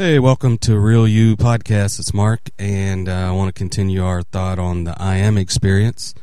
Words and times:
Hey, 0.00 0.18
welcome 0.18 0.56
to 0.60 0.78
Real 0.78 1.06
You 1.06 1.36
Podcast. 1.36 1.98
It's 1.98 2.14
Mark, 2.14 2.48
and 2.58 3.06
uh, 3.06 3.12
I 3.12 3.32
want 3.32 3.54
to 3.54 3.58
continue 3.58 4.02
our 4.02 4.22
thought 4.22 4.58
on 4.58 4.84
the 4.84 4.94
I 4.98 5.16
am 5.16 5.36
experience. 5.36 6.14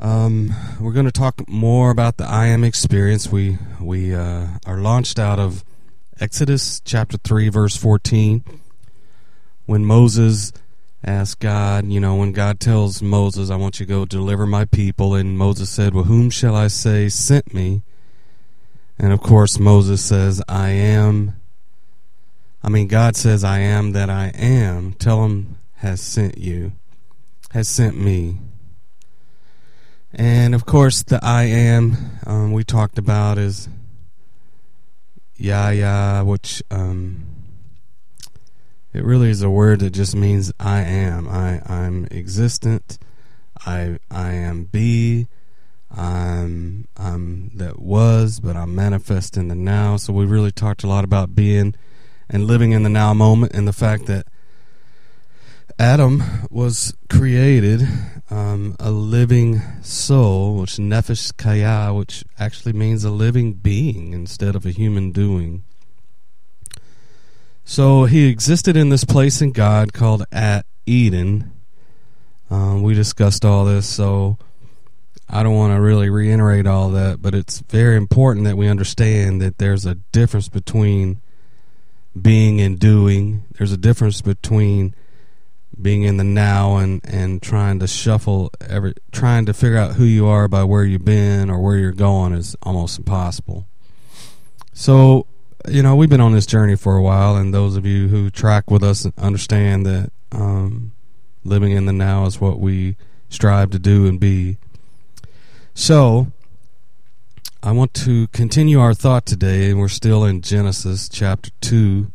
Um, 0.00 0.54
we're 0.80 0.94
going 0.94 1.04
to 1.04 1.12
talk 1.12 1.46
more 1.46 1.90
about 1.90 2.16
the 2.16 2.24
I 2.24 2.46
am 2.46 2.64
experience. 2.64 3.30
We 3.30 3.58
we 3.78 4.14
uh, 4.14 4.46
are 4.64 4.78
launched 4.78 5.18
out 5.18 5.38
of 5.38 5.62
Exodus 6.20 6.80
chapter 6.82 7.18
three, 7.18 7.50
verse 7.50 7.76
fourteen, 7.76 8.42
when 9.66 9.84
Moses 9.84 10.50
asked 11.04 11.40
God, 11.40 11.84
you 11.88 12.00
know, 12.00 12.16
when 12.16 12.32
God 12.32 12.60
tells 12.60 13.02
Moses, 13.02 13.50
"I 13.50 13.56
want 13.56 13.78
you 13.78 13.84
to 13.84 13.92
go 13.92 14.06
deliver 14.06 14.46
my 14.46 14.64
people," 14.64 15.14
and 15.14 15.36
Moses 15.36 15.68
said, 15.68 15.92
"Well, 15.92 16.04
whom 16.04 16.30
shall 16.30 16.56
I 16.56 16.68
say 16.68 17.10
sent 17.10 17.52
me?" 17.52 17.82
And 18.98 19.12
of 19.12 19.20
course, 19.20 19.58
Moses 19.58 20.02
says, 20.02 20.42
"I 20.48 20.70
am." 20.70 21.37
I 22.62 22.68
mean, 22.68 22.88
God 22.88 23.16
says, 23.16 23.44
I 23.44 23.60
am 23.60 23.92
that 23.92 24.10
I 24.10 24.28
am. 24.34 24.92
Tell 24.94 25.24
him 25.24 25.58
has 25.76 26.00
sent 26.00 26.38
you, 26.38 26.72
has 27.52 27.68
sent 27.68 27.96
me. 27.96 28.38
And 30.12 30.54
of 30.54 30.66
course, 30.66 31.02
the 31.02 31.20
I 31.22 31.44
am 31.44 31.96
um, 32.26 32.52
we 32.52 32.64
talked 32.64 32.98
about 32.98 33.38
is 33.38 33.68
Yah, 35.36 36.24
which 36.24 36.62
um, 36.70 37.26
it 38.92 39.04
really 39.04 39.30
is 39.30 39.42
a 39.42 39.50
word 39.50 39.80
that 39.80 39.90
just 39.90 40.16
means 40.16 40.52
I 40.58 40.80
am. 40.82 41.28
I, 41.28 41.62
I'm 41.66 42.06
existent. 42.10 42.98
I 43.64 43.98
I 44.10 44.32
am 44.32 44.64
be. 44.64 45.28
I'm 45.90 46.88
I'm 46.96 47.50
that 47.54 47.78
was, 47.78 48.40
but 48.40 48.56
I'm 48.56 48.74
manifest 48.74 49.36
in 49.36 49.48
the 49.48 49.54
now. 49.54 49.96
So 49.96 50.12
we 50.12 50.24
really 50.24 50.50
talked 50.50 50.82
a 50.82 50.88
lot 50.88 51.04
about 51.04 51.34
being 51.34 51.74
and 52.28 52.46
living 52.46 52.72
in 52.72 52.82
the 52.82 52.88
now 52.88 53.14
moment 53.14 53.52
and 53.52 53.66
the 53.66 53.72
fact 53.72 54.06
that 54.06 54.26
Adam 55.78 56.22
was 56.50 56.92
created 57.08 57.86
um, 58.30 58.74
a 58.80 58.90
living 58.90 59.62
soul, 59.80 60.56
which 60.56 60.72
nefesh 60.72 61.32
chaya, 61.34 61.96
which 61.96 62.24
actually 62.38 62.72
means 62.72 63.04
a 63.04 63.10
living 63.10 63.52
being 63.52 64.12
instead 64.12 64.56
of 64.56 64.66
a 64.66 64.70
human 64.70 65.12
doing. 65.12 65.62
So 67.64 68.06
he 68.06 68.26
existed 68.28 68.76
in 68.76 68.88
this 68.88 69.04
place 69.04 69.40
in 69.40 69.52
God 69.52 69.92
called 69.92 70.24
at 70.32 70.66
Eden. 70.84 71.52
Um, 72.50 72.82
we 72.82 72.94
discussed 72.94 73.44
all 73.44 73.64
this, 73.64 73.86
so 73.86 74.38
I 75.28 75.42
don't 75.42 75.54
want 75.54 75.74
to 75.74 75.80
really 75.80 76.08
reiterate 76.08 76.66
all 76.66 76.88
that, 76.90 77.22
but 77.22 77.34
it's 77.34 77.60
very 77.60 77.96
important 77.96 78.46
that 78.46 78.56
we 78.56 78.66
understand 78.66 79.40
that 79.42 79.58
there's 79.58 79.84
a 79.86 79.96
difference 80.12 80.48
between 80.48 81.20
being 82.22 82.60
and 82.60 82.78
doing. 82.78 83.44
There's 83.56 83.72
a 83.72 83.76
difference 83.76 84.20
between 84.20 84.94
being 85.80 86.02
in 86.02 86.16
the 86.16 86.24
now 86.24 86.76
and 86.76 87.00
and 87.04 87.40
trying 87.40 87.78
to 87.78 87.86
shuffle 87.86 88.50
every 88.60 88.94
trying 89.12 89.46
to 89.46 89.54
figure 89.54 89.78
out 89.78 89.94
who 89.94 90.04
you 90.04 90.26
are 90.26 90.48
by 90.48 90.64
where 90.64 90.84
you've 90.84 91.04
been 91.04 91.50
or 91.50 91.60
where 91.60 91.76
you're 91.76 91.92
going 91.92 92.32
is 92.32 92.56
almost 92.62 92.98
impossible. 92.98 93.66
So, 94.72 95.26
you 95.68 95.82
know, 95.82 95.96
we've 95.96 96.08
been 96.08 96.20
on 96.20 96.32
this 96.32 96.46
journey 96.46 96.76
for 96.76 96.96
a 96.96 97.02
while 97.02 97.36
and 97.36 97.52
those 97.52 97.76
of 97.76 97.86
you 97.86 98.08
who 98.08 98.30
track 98.30 98.70
with 98.70 98.82
us 98.82 99.06
understand 99.18 99.86
that 99.86 100.12
um, 100.32 100.92
living 101.44 101.72
in 101.72 101.86
the 101.86 101.92
now 101.92 102.26
is 102.26 102.40
what 102.40 102.58
we 102.60 102.96
strive 103.28 103.70
to 103.70 103.78
do 103.78 104.06
and 104.06 104.20
be. 104.20 104.56
So, 105.74 106.32
I 107.68 107.72
want 107.72 107.92
to 107.96 108.28
continue 108.28 108.80
our 108.80 108.94
thought 108.94 109.26
today, 109.26 109.68
and 109.68 109.78
we're 109.78 109.88
still 109.88 110.24
in 110.24 110.40
Genesis 110.40 111.06
chapter 111.06 111.50
2. 111.60 112.10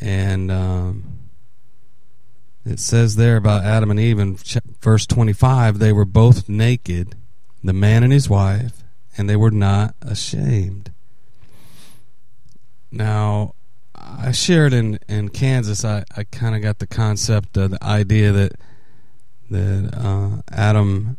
And 0.00 0.52
um, 0.52 1.18
it 2.64 2.78
says 2.78 3.16
there 3.16 3.36
about 3.36 3.64
Adam 3.64 3.90
and 3.90 3.98
Eve 3.98 4.20
in 4.20 4.36
verse 4.80 5.04
25 5.04 5.80
they 5.80 5.92
were 5.92 6.04
both 6.04 6.48
naked, 6.48 7.16
the 7.64 7.72
man 7.72 8.04
and 8.04 8.12
his 8.12 8.30
wife, 8.30 8.84
and 9.18 9.28
they 9.28 9.34
were 9.34 9.50
not 9.50 9.96
ashamed. 10.00 10.92
Now, 12.92 13.56
I 13.96 14.30
shared 14.30 14.72
in, 14.72 15.00
in 15.08 15.30
Kansas, 15.30 15.84
I, 15.84 16.04
I 16.16 16.22
kind 16.22 16.54
of 16.54 16.62
got 16.62 16.78
the 16.78 16.86
concept, 16.86 17.56
of 17.56 17.72
the 17.72 17.84
idea 17.84 18.30
that 18.30 18.52
that 19.50 19.92
uh, 19.92 20.42
Adam 20.52 21.16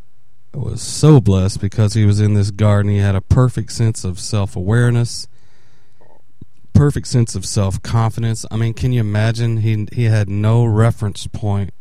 was 0.53 0.81
so 0.81 1.21
blessed 1.21 1.61
because 1.61 1.93
he 1.93 2.05
was 2.05 2.19
in 2.19 2.33
this 2.33 2.51
garden. 2.51 2.91
He 2.91 2.97
had 2.97 3.15
a 3.15 3.21
perfect 3.21 3.71
sense 3.71 4.03
of 4.03 4.19
self 4.19 4.55
awareness, 4.55 5.27
perfect 6.73 7.07
sense 7.07 7.35
of 7.35 7.45
self 7.45 7.81
confidence. 7.81 8.45
I 8.51 8.57
mean, 8.57 8.73
can 8.73 8.91
you 8.91 8.99
imagine? 8.99 9.57
He 9.57 9.87
he 9.93 10.05
had 10.05 10.29
no 10.29 10.65
reference 10.65 11.25
point 11.27 11.73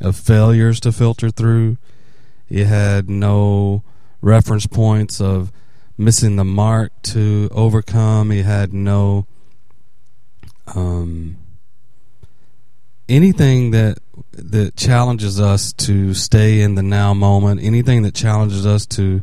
of 0.00 0.16
failures 0.16 0.80
to 0.80 0.92
filter 0.92 1.30
through. 1.30 1.76
He 2.46 2.64
had 2.64 3.10
no 3.10 3.82
reference 4.22 4.66
points 4.66 5.20
of 5.20 5.52
missing 5.96 6.36
the 6.36 6.44
mark 6.44 6.92
to 7.02 7.48
overcome. 7.52 8.30
He 8.30 8.42
had 8.42 8.72
no 8.72 9.26
um, 10.74 11.36
anything 13.10 13.72
that 13.72 13.98
that 14.32 14.76
challenges 14.76 15.40
us 15.40 15.72
to 15.72 16.14
stay 16.14 16.60
in 16.60 16.74
the 16.76 16.82
now 16.82 17.12
moment, 17.12 17.62
anything 17.62 18.02
that 18.02 18.14
challenges 18.14 18.64
us 18.64 18.86
to 18.86 19.22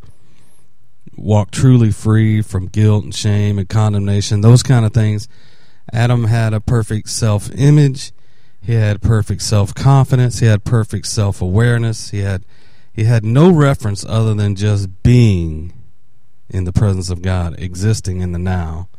walk 1.15 1.49
truly 1.49 1.91
free 1.91 2.41
from 2.41 2.67
guilt 2.67 3.03
and 3.03 3.15
shame 3.15 3.57
and 3.57 3.67
condemnation, 3.67 4.41
those 4.41 4.61
kind 4.61 4.85
of 4.85 4.93
things. 4.93 5.27
Adam 5.91 6.25
had 6.25 6.53
a 6.53 6.59
perfect 6.59 7.09
self 7.09 7.49
image. 7.55 8.11
He 8.61 8.73
had 8.73 9.01
perfect 9.01 9.41
self 9.41 9.73
confidence. 9.73 10.39
He 10.39 10.45
had 10.45 10.65
perfect 10.65 11.07
self 11.07 11.41
awareness. 11.41 12.09
He 12.09 12.19
had 12.19 12.43
he 12.93 13.05
had 13.05 13.23
no 13.23 13.51
reference 13.51 14.05
other 14.05 14.33
than 14.33 14.55
just 14.55 15.03
being 15.03 15.71
in 16.49 16.65
the 16.65 16.73
presence 16.73 17.09
of 17.09 17.21
God, 17.21 17.55
existing 17.59 18.21
in 18.21 18.31
the 18.31 18.39
now. 18.39 18.89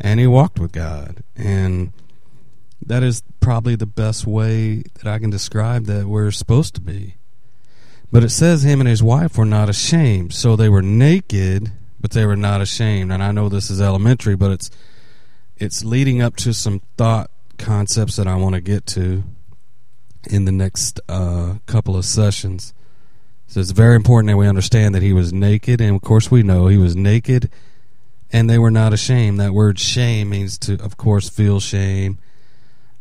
And 0.00 0.20
he 0.20 0.26
walked 0.26 0.58
with 0.60 0.72
God. 0.72 1.22
And 1.34 1.92
that 2.86 3.02
is 3.02 3.22
probably 3.40 3.76
the 3.76 3.86
best 3.86 4.26
way 4.26 4.82
that 4.94 5.06
I 5.06 5.18
can 5.18 5.30
describe 5.30 5.86
that 5.86 6.06
we're 6.06 6.30
supposed 6.30 6.74
to 6.74 6.80
be. 6.80 7.16
But 8.12 8.22
it 8.22 8.30
says 8.30 8.62
him 8.62 8.80
and 8.80 8.88
his 8.88 9.02
wife 9.02 9.36
were 9.36 9.44
not 9.44 9.68
ashamed. 9.68 10.34
So 10.34 10.54
they 10.54 10.68
were 10.68 10.82
naked, 10.82 11.72
but 12.00 12.12
they 12.12 12.26
were 12.26 12.36
not 12.36 12.60
ashamed. 12.60 13.10
And 13.12 13.22
I 13.22 13.32
know 13.32 13.48
this 13.48 13.70
is 13.70 13.80
elementary, 13.80 14.36
but 14.36 14.52
it's 14.52 14.70
it's 15.56 15.84
leading 15.84 16.20
up 16.20 16.36
to 16.36 16.52
some 16.52 16.80
thought 16.96 17.30
concepts 17.58 18.16
that 18.16 18.26
I 18.26 18.36
want 18.36 18.54
to 18.54 18.60
get 18.60 18.86
to 18.86 19.24
in 20.30 20.44
the 20.44 20.52
next 20.52 21.00
uh, 21.08 21.54
couple 21.66 21.96
of 21.96 22.04
sessions. 22.04 22.74
So 23.46 23.60
it's 23.60 23.70
very 23.70 23.94
important 23.94 24.28
that 24.28 24.36
we 24.36 24.48
understand 24.48 24.94
that 24.94 25.02
he 25.02 25.12
was 25.12 25.32
naked, 25.32 25.80
and 25.80 25.94
of 25.94 26.02
course 26.02 26.30
we 26.30 26.42
know 26.42 26.66
he 26.66 26.78
was 26.78 26.96
naked, 26.96 27.50
and 28.32 28.48
they 28.48 28.58
were 28.58 28.70
not 28.70 28.92
ashamed. 28.92 29.38
That 29.38 29.52
word 29.52 29.78
"shame" 29.78 30.30
means 30.30 30.58
to, 30.58 30.74
of 30.74 30.96
course, 30.96 31.28
feel 31.28 31.60
shame, 31.60 32.18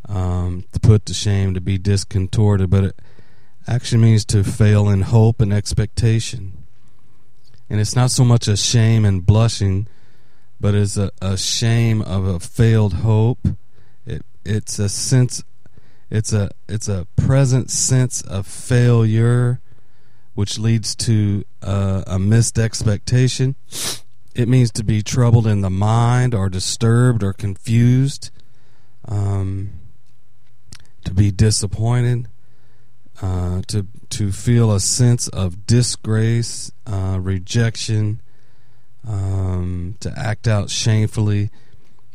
um, 0.08 0.66
to 0.74 0.80
put 0.80 1.06
to 1.06 1.14
shame, 1.14 1.54
to 1.54 1.62
be 1.62 1.78
discontorted, 1.78 2.70
but 2.70 2.84
it 2.84 3.00
actually 3.68 4.02
means 4.02 4.26
to 4.26 4.44
fail 4.44 4.90
in 4.90 5.02
hope 5.02 5.40
and 5.40 5.54
expectation. 5.54 6.64
And 7.70 7.80
it's 7.80 7.96
not 7.96 8.12
so 8.12 8.24
much 8.24 8.48
a 8.48 8.58
shame 8.58 9.06
and 9.06 9.26
blushing, 9.26 9.88
but 10.60 10.76
it's 10.76 10.98
a, 10.98 11.12
a 11.22 11.38
shame 11.38 12.02
of 12.02 12.26
a 12.26 12.40
failed 12.40 12.96
hope. 12.96 13.48
It 14.06 14.26
it's 14.46 14.80
a 14.80 14.90
sense 14.90 15.44
it's 16.10 16.34
a 16.34 16.52
it's 16.68 16.88
a 16.88 17.08
present 17.16 17.72
sense 17.72 18.22
of 18.22 18.46
failure 18.46 19.60
which 20.36 20.58
leads 20.58 20.96
to 20.96 21.44
uh, 21.62 22.04
a 22.08 22.20
missed 22.20 22.58
expectation. 22.58 23.56
It 24.36 24.48
means 24.48 24.72
to 24.72 24.84
be 24.84 25.04
troubled 25.04 25.46
in 25.46 25.62
the 25.62 25.70
mind 25.70 26.34
or 26.34 26.50
disturbed 26.50 27.24
or 27.24 27.34
confused. 27.34 28.32
Um, 29.06 29.72
to 31.06 31.14
be 31.14 31.32
disappointed, 31.32 32.28
uh, 33.22 33.62
to 33.68 33.88
to 34.10 34.32
feel 34.32 34.72
a 34.72 34.80
sense 34.80 35.28
of 35.30 35.66
disgrace, 35.66 36.72
uh, 36.86 37.18
rejection, 37.20 38.22
um, 39.08 39.96
to 40.00 40.14
act 40.18 40.48
out 40.48 40.70
shamefully. 40.70 41.50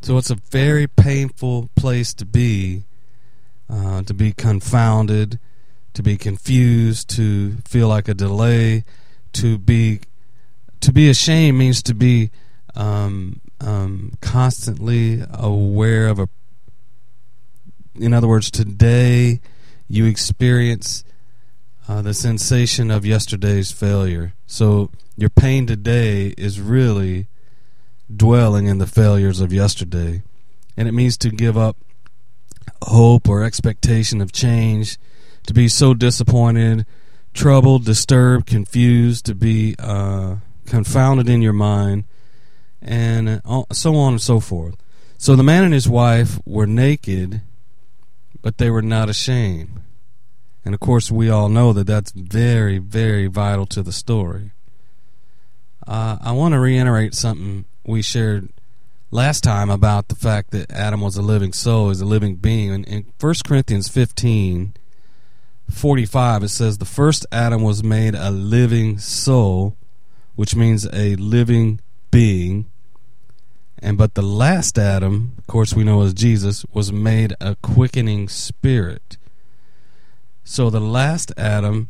So 0.01 0.17
it's 0.17 0.31
a 0.31 0.37
very 0.37 0.87
painful 0.87 1.71
place 1.75 2.15
to 2.15 2.25
be, 2.25 2.85
uh, 3.69 4.03
to 4.03 4.15
be 4.15 4.33
confounded, 4.33 5.41
to 5.95 6.03
be 6.03 6.17
confused, 6.17 7.11
to 7.17 7.57
feel 7.65 7.89
like 7.89 8.09
a 8.09 8.15
delay, 8.15 8.85
to 9.33 9.59
be 9.59 10.01
to 10.81 10.93
be 10.93 11.11
ashamed 11.11 11.59
means 11.59 11.83
to 11.83 11.95
be 11.95 12.31
um, 12.77 13.41
um, 13.61 14.13
constantly 14.21 15.25
aware 15.33 16.07
of 16.07 16.19
a 16.21 16.29
in 17.99 18.13
other 18.13 18.29
words, 18.29 18.51
today 18.51 19.41
you 19.89 20.07
experience 20.07 21.05
uh, 21.89 22.03
the 22.03 22.15
sensation 22.15 22.91
of 22.91 23.07
yesterday's 23.07 23.73
failure. 23.73 24.35
So 24.47 24.91
your 25.17 25.31
pain 25.31 25.67
today 25.67 26.35
is 26.37 26.61
really 26.61 27.27
dwelling 28.15 28.67
in 28.67 28.79
the 28.79 28.87
failures 28.87 29.41
of 29.41 29.53
yesterday. 29.53 30.23
and 30.79 30.87
it 30.87 30.93
means 30.93 31.17
to 31.19 31.29
give 31.31 31.59
up 31.59 31.77
hope 32.83 33.29
or 33.29 33.43
expectation 33.43 34.21
of 34.21 34.31
change, 34.31 34.97
to 35.45 35.53
be 35.53 35.67
so 35.67 35.93
disappointed, 35.93 36.87
troubled, 37.35 37.85
disturbed, 37.85 38.47
confused, 38.47 39.27
to 39.27 39.35
be 39.35 39.75
uh, 39.81 40.37
confounded 40.67 41.29
in 41.29 41.43
your 41.43 41.53
mind, 41.53 42.05
and 42.81 43.43
so 43.73 43.97
on 43.97 44.13
and 44.13 44.23
so 44.23 44.39
forth. 44.39 44.77
So 45.19 45.35
the 45.35 45.43
man 45.43 45.65
and 45.65 45.75
his 45.75 45.89
wife 45.89 46.39
were 46.47 46.67
naked, 46.67 47.43
but 48.43 48.59
they 48.59 48.71
were 48.71 48.83
not 48.83 49.09
ashamed. 49.09 49.81
And 50.65 50.75
of 50.75 50.81
course, 50.81 51.11
we 51.11 51.31
all 51.31 51.49
know 51.49 51.73
that 51.73 51.87
that's 51.87 52.13
very, 52.13 52.79
very 52.79 53.27
vital 53.27 53.67
to 53.67 53.83
the 53.83 53.93
story. 53.93 54.53
Uh, 55.87 56.19
I 56.21 56.33
want 56.33 56.53
to 56.53 56.61
reiterate 56.61 57.15
something 57.15 57.65
we 57.87 58.03
shared 58.03 58.51
last 59.11 59.43
time 59.43 59.71
about 59.71 60.09
the 60.09 60.15
fact 60.15 60.51
that 60.51 60.71
Adam 60.71 61.01
was 61.01 61.17
a 61.17 61.23
living 61.23 61.53
soul, 61.53 61.91
is 61.91 62.01
a 62.01 62.07
living 62.07 62.37
being. 62.37 62.71
And 62.71 62.87
in 62.87 63.07
1 63.19 63.35
Corinthians 63.47 63.89
15, 63.89 64.75
45, 65.71 66.43
it 66.43 66.49
says, 66.49 66.79
The 66.79 66.85
first 66.85 67.27
Adam 67.33 67.63
was 67.63 67.83
made 67.83 68.15
a 68.15 68.31
living 68.31 68.99
soul, 68.99 69.77
which 70.35 70.55
means 70.55 70.87
a 70.93 71.17
living 71.17 71.81
being. 72.11 72.67
And 73.81 73.97
but 73.97 74.15
the 74.15 74.23
last 74.23 74.79
Adam, 74.79 75.35
of 75.39 75.47
course 75.47 75.75
we 75.75 75.85
know 75.85 76.03
as 76.03 76.15
Jesus, 76.15 76.65
was 76.73 76.93
made 76.93 77.35
a 77.41 77.57
quickening 77.57 78.29
spirit. 78.29 79.17
So 80.45 80.71
the 80.71 80.81
last 80.81 81.33
Adam, 81.37 81.89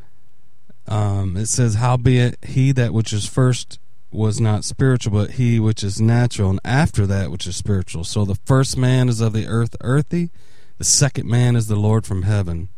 um, 0.86 1.36
it 1.36 1.46
says, 1.46 1.76
Howbeit 1.76 2.38
he 2.44 2.72
that 2.72 2.92
which 2.92 3.12
is 3.12 3.26
first 3.26 3.78
was 4.10 4.40
not 4.40 4.64
spiritual, 4.64 5.12
but 5.12 5.32
he 5.32 5.60
which 5.60 5.84
is 5.84 6.00
natural, 6.00 6.50
and 6.50 6.60
after 6.64 7.06
that 7.06 7.30
which 7.30 7.46
is 7.46 7.56
spiritual. 7.56 8.04
So 8.04 8.24
the 8.24 8.38
first 8.46 8.76
man 8.76 9.08
is 9.08 9.20
of 9.20 9.32
the 9.32 9.46
earth, 9.46 9.76
earthy, 9.82 10.30
the 10.78 10.84
second 10.84 11.28
man 11.28 11.56
is 11.56 11.66
the 11.68 11.76
Lord 11.76 12.06
from 12.06 12.22
heaven. 12.22 12.68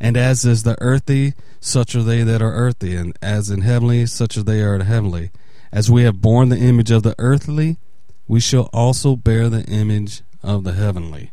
And 0.00 0.16
as 0.16 0.44
is 0.44 0.62
the 0.62 0.76
earthy, 0.80 1.34
such 1.60 1.94
are 1.94 2.02
they 2.02 2.22
that 2.22 2.42
are 2.42 2.52
earthy, 2.52 2.96
and 2.96 3.16
as 3.22 3.50
in 3.50 3.60
heavenly, 3.60 4.06
such 4.06 4.36
as 4.36 4.44
they 4.44 4.60
are 4.60 4.82
heavenly. 4.82 5.30
As 5.72 5.90
we 5.90 6.04
have 6.04 6.20
borne 6.20 6.48
the 6.48 6.58
image 6.58 6.90
of 6.90 7.02
the 7.02 7.14
earthly, 7.18 7.78
we 8.26 8.40
shall 8.40 8.68
also 8.72 9.16
bear 9.16 9.48
the 9.48 9.64
image 9.64 10.22
of 10.42 10.64
the 10.64 10.72
heavenly. 10.72 11.32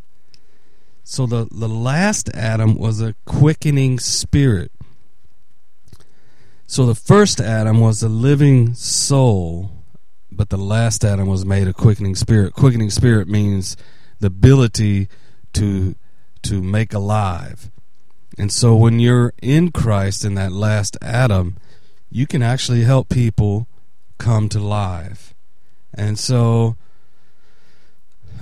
So 1.03 1.25
the, 1.25 1.47
the 1.51 1.67
last 1.67 2.29
Adam 2.33 2.77
was 2.77 3.01
a 3.01 3.15
quickening 3.25 3.99
spirit. 3.99 4.71
So 6.67 6.85
the 6.85 6.95
first 6.95 7.41
Adam 7.41 7.81
was 7.81 8.01
a 8.01 8.07
living 8.07 8.73
soul, 8.75 9.71
but 10.31 10.49
the 10.49 10.57
last 10.57 11.03
Adam 11.03 11.27
was 11.27 11.45
made 11.45 11.67
a 11.67 11.73
quickening 11.73 12.15
spirit. 12.15 12.53
Quickening 12.53 12.89
spirit 12.89 13.27
means 13.27 13.75
the 14.19 14.27
ability 14.27 15.09
to 15.53 15.95
to 16.43 16.61
make 16.61 16.93
alive. 16.93 17.69
And 18.37 18.51
so 18.51 18.75
when 18.75 18.99
you're 18.99 19.33
in 19.41 19.71
Christ 19.71 20.23
in 20.23 20.35
that 20.35 20.51
last 20.51 20.97
Adam, 21.01 21.57
you 22.09 22.25
can 22.25 22.41
actually 22.41 22.83
help 22.83 23.09
people 23.09 23.67
come 24.17 24.49
to 24.49 24.59
life. 24.59 25.35
And 25.93 26.17
so 26.17 26.75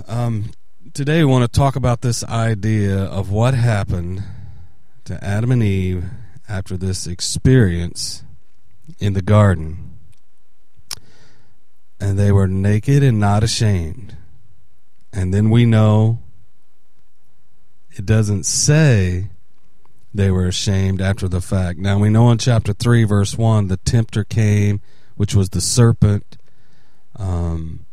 um, 0.06 0.50
today 0.92 1.18
we 1.18 1.30
want 1.30 1.50
to 1.50 1.58
talk 1.58 1.76
about 1.76 2.00
this 2.00 2.24
idea 2.24 2.98
of 3.04 3.30
what 3.30 3.54
happened 3.54 4.22
to 5.04 5.22
Adam 5.24 5.50
and 5.50 5.62
Eve 5.62 6.04
after 6.48 6.76
this 6.76 7.06
experience 7.06 8.24
in 8.98 9.12
the 9.12 9.22
garden. 9.22 9.98
And 12.00 12.18
they 12.18 12.32
were 12.32 12.48
naked 12.48 13.02
and 13.02 13.20
not 13.20 13.42
ashamed. 13.42 14.16
And 15.12 15.34
then 15.34 15.50
we 15.50 15.66
know 15.66 16.20
it 17.90 18.06
doesn't 18.06 18.44
say 18.44 19.30
they 20.14 20.30
were 20.30 20.46
ashamed 20.46 21.00
after 21.00 21.28
the 21.28 21.40
fact. 21.40 21.78
Now 21.78 21.98
we 21.98 22.08
know 22.08 22.30
in 22.30 22.38
chapter 22.38 22.72
3, 22.72 23.04
verse 23.04 23.36
1, 23.36 23.68
the 23.68 23.76
tempter 23.76 24.24
came, 24.24 24.80
which 25.16 25.34
was 25.34 25.50
the 25.50 25.60
serpent. 25.60 26.29
Um, 27.20 27.84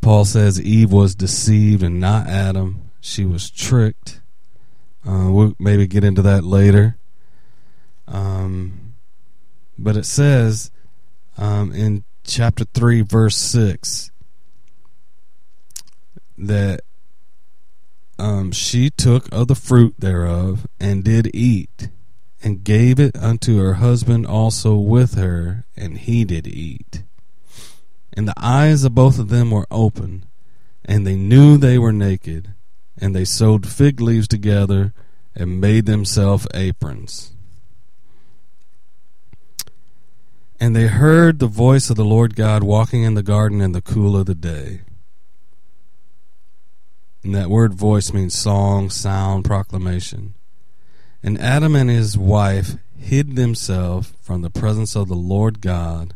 Paul 0.00 0.24
says 0.24 0.60
Eve 0.60 0.92
was 0.92 1.14
deceived 1.14 1.82
and 1.82 2.00
not 2.00 2.26
Adam. 2.26 2.90
She 3.00 3.24
was 3.24 3.50
tricked. 3.50 4.20
Uh, 5.08 5.30
we'll 5.30 5.54
maybe 5.58 5.86
get 5.86 6.04
into 6.04 6.22
that 6.22 6.44
later. 6.44 6.96
Um, 8.08 8.94
but 9.78 9.96
it 9.96 10.04
says 10.04 10.70
um, 11.38 11.72
in 11.72 12.04
chapter 12.24 12.64
3, 12.64 13.02
verse 13.02 13.36
6, 13.36 14.10
that 16.38 16.80
um, 18.18 18.50
she 18.52 18.90
took 18.90 19.32
of 19.32 19.48
the 19.48 19.54
fruit 19.54 19.94
thereof 19.98 20.66
and 20.80 21.04
did 21.04 21.30
eat, 21.34 21.90
and 22.42 22.64
gave 22.64 22.98
it 22.98 23.16
unto 23.16 23.58
her 23.58 23.74
husband 23.74 24.26
also 24.26 24.74
with 24.74 25.14
her, 25.14 25.64
and 25.76 25.98
he 25.98 26.24
did 26.24 26.46
eat. 26.46 27.02
And 28.16 28.26
the 28.26 28.34
eyes 28.38 28.82
of 28.82 28.94
both 28.94 29.18
of 29.18 29.28
them 29.28 29.50
were 29.50 29.66
open, 29.70 30.24
and 30.84 31.06
they 31.06 31.16
knew 31.16 31.58
they 31.58 31.78
were 31.78 31.92
naked, 31.92 32.54
and 32.96 33.14
they 33.14 33.26
sewed 33.26 33.68
fig 33.68 34.00
leaves 34.00 34.26
together 34.26 34.94
and 35.34 35.60
made 35.60 35.84
themselves 35.84 36.46
aprons. 36.54 37.32
And 40.58 40.74
they 40.74 40.86
heard 40.86 41.38
the 41.38 41.46
voice 41.46 41.90
of 41.90 41.96
the 41.96 42.04
Lord 42.04 42.34
God 42.34 42.62
walking 42.62 43.02
in 43.02 43.12
the 43.12 43.22
garden 43.22 43.60
in 43.60 43.72
the 43.72 43.82
cool 43.82 44.16
of 44.16 44.24
the 44.24 44.34
day. 44.34 44.80
And 47.22 47.34
that 47.34 47.50
word 47.50 47.74
voice 47.74 48.14
means 48.14 48.34
song, 48.34 48.88
sound, 48.88 49.44
proclamation. 49.44 50.32
And 51.22 51.38
Adam 51.38 51.76
and 51.76 51.90
his 51.90 52.16
wife 52.16 52.76
hid 52.98 53.36
themselves 53.36 54.14
from 54.22 54.40
the 54.40 54.48
presence 54.48 54.96
of 54.96 55.08
the 55.08 55.14
Lord 55.14 55.60
God 55.60 56.14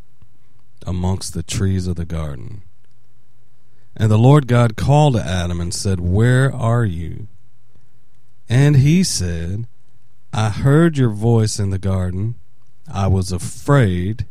amongst 0.86 1.34
the 1.34 1.42
trees 1.42 1.86
of 1.86 1.96
the 1.96 2.04
garden. 2.04 2.62
And 3.96 4.10
the 4.10 4.18
Lord 4.18 4.46
God 4.46 4.76
called 4.76 5.14
to 5.14 5.22
Adam 5.22 5.60
and 5.60 5.74
said, 5.74 6.00
Where 6.00 6.54
are 6.54 6.84
you? 6.84 7.28
And 8.48 8.76
he 8.76 9.04
said, 9.04 9.66
I 10.32 10.50
heard 10.50 10.96
your 10.96 11.10
voice 11.10 11.58
in 11.58 11.70
the 11.70 11.78
garden. 11.78 12.36
I 12.92 13.06
was 13.06 13.30
afraid 13.32 14.26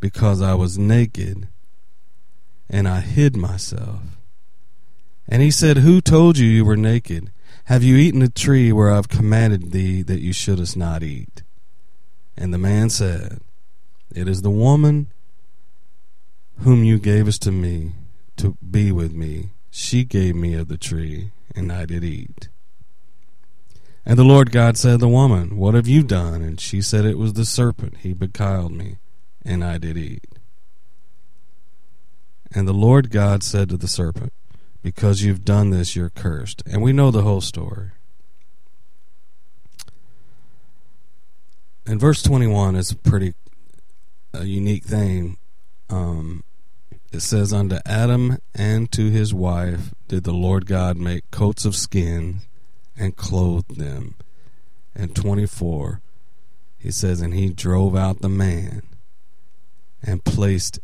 because 0.00 0.42
I 0.42 0.54
was 0.54 0.78
naked 0.78 1.48
and 2.68 2.88
I 2.88 3.00
hid 3.00 3.36
myself. 3.36 4.00
And 5.28 5.42
he 5.42 5.50
said, 5.50 5.78
Who 5.78 6.00
told 6.00 6.38
you 6.38 6.46
you 6.46 6.64
were 6.64 6.76
naked? 6.76 7.30
Have 7.64 7.82
you 7.82 7.96
eaten 7.96 8.20
the 8.20 8.28
tree 8.28 8.72
where 8.72 8.90
I've 8.90 9.08
commanded 9.08 9.72
thee 9.72 10.02
that 10.02 10.20
you 10.20 10.32
shouldest 10.32 10.76
not 10.76 11.02
eat? 11.02 11.42
And 12.36 12.52
the 12.52 12.58
man 12.58 12.90
said, 12.90 13.40
It 14.14 14.28
is 14.28 14.42
the 14.42 14.50
woman 14.50 15.08
whom 16.58 16.84
you 16.84 16.98
gavest 16.98 17.42
to 17.42 17.52
me 17.52 17.92
to 18.36 18.56
be 18.68 18.92
with 18.92 19.12
me. 19.12 19.50
She 19.70 20.04
gave 20.04 20.34
me 20.34 20.54
of 20.54 20.68
the 20.68 20.78
tree, 20.78 21.32
and 21.54 21.70
I 21.70 21.84
did 21.84 22.04
eat. 22.04 22.48
And 24.04 24.18
the 24.18 24.24
Lord 24.24 24.52
God 24.52 24.76
said, 24.76 24.92
to 24.92 24.98
The 24.98 25.08
woman, 25.08 25.56
what 25.56 25.74
have 25.74 25.88
you 25.88 26.02
done? 26.02 26.42
And 26.42 26.60
she 26.60 26.80
said, 26.80 27.04
It 27.04 27.18
was 27.18 27.32
the 27.32 27.44
serpent. 27.44 27.98
He 27.98 28.14
beguiled 28.14 28.72
me, 28.72 28.98
and 29.44 29.64
I 29.64 29.78
did 29.78 29.98
eat. 29.98 30.24
And 32.52 32.66
the 32.66 32.72
Lord 32.72 33.10
God 33.10 33.42
said 33.42 33.68
to 33.70 33.76
the 33.76 33.88
serpent, 33.88 34.32
because 34.86 35.22
you've 35.22 35.44
done 35.44 35.70
this, 35.70 35.96
you're 35.96 36.10
cursed. 36.10 36.62
And 36.64 36.80
we 36.80 36.92
know 36.92 37.10
the 37.10 37.22
whole 37.22 37.40
story. 37.40 37.90
And 41.84 42.00
verse 42.00 42.22
21 42.22 42.76
is 42.76 42.92
a 42.92 42.96
pretty 42.96 43.34
a 44.32 44.44
unique 44.44 44.84
thing. 44.84 45.38
Um, 45.88 46.42
it 47.12 47.20
says, 47.20 47.52
Unto 47.52 47.78
Adam 47.86 48.38
and 48.54 48.90
to 48.92 49.10
his 49.10 49.32
wife 49.32 49.94
did 50.08 50.24
the 50.24 50.32
Lord 50.32 50.66
God 50.66 50.96
make 50.96 51.30
coats 51.30 51.64
of 51.64 51.76
skin 51.76 52.40
and 52.96 53.16
clothed 53.16 53.76
them. 53.76 54.14
And 54.94 55.14
24, 55.14 56.00
he 56.78 56.90
says, 56.90 57.20
And 57.20 57.34
he 57.34 57.50
drove 57.50 57.94
out 57.94 58.20
the 58.20 58.28
man 58.28 58.82
and 60.02 60.24
placed 60.24 60.78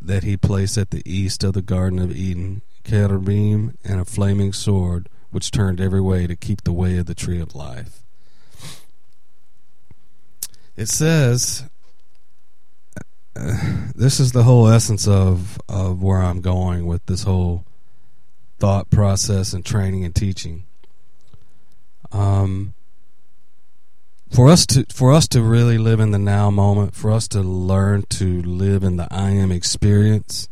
that 0.00 0.22
he 0.22 0.36
placed 0.36 0.78
at 0.78 0.90
the 0.90 1.02
east 1.04 1.42
of 1.42 1.54
the 1.54 1.62
Garden 1.62 1.98
of 1.98 2.14
Eden 2.14 2.62
cherubim, 2.88 3.76
and 3.84 4.00
a 4.00 4.04
flaming 4.04 4.52
sword, 4.52 5.08
which 5.30 5.50
turned 5.50 5.80
every 5.80 6.00
way 6.00 6.26
to 6.26 6.36
keep 6.36 6.62
the 6.62 6.72
way 6.72 6.96
of 6.96 7.06
the 7.06 7.14
tree 7.14 7.40
of 7.40 7.54
life. 7.54 8.02
It 10.76 10.88
says, 10.88 11.64
this 13.34 14.20
is 14.20 14.32
the 14.32 14.42
whole 14.42 14.68
essence 14.68 15.06
of, 15.06 15.60
of 15.68 16.02
where 16.02 16.20
I'm 16.20 16.40
going 16.40 16.86
with 16.86 17.04
this 17.06 17.22
whole 17.22 17.64
thought 18.58 18.90
process 18.90 19.52
and 19.52 19.64
training 19.64 20.04
and 20.04 20.14
teaching. 20.14 20.64
Um, 22.10 22.74
for 24.30 24.48
us 24.48 24.66
to 24.66 24.84
for 24.92 25.12
us 25.12 25.26
to 25.28 25.42
really 25.42 25.78
live 25.78 26.00
in 26.00 26.10
the 26.10 26.18
now 26.18 26.50
moment, 26.50 26.94
for 26.94 27.10
us 27.10 27.28
to 27.28 27.40
learn 27.40 28.02
to 28.10 28.42
live 28.42 28.82
in 28.82 28.96
the 28.96 29.08
I 29.10 29.30
am 29.30 29.50
experience, 29.50 30.48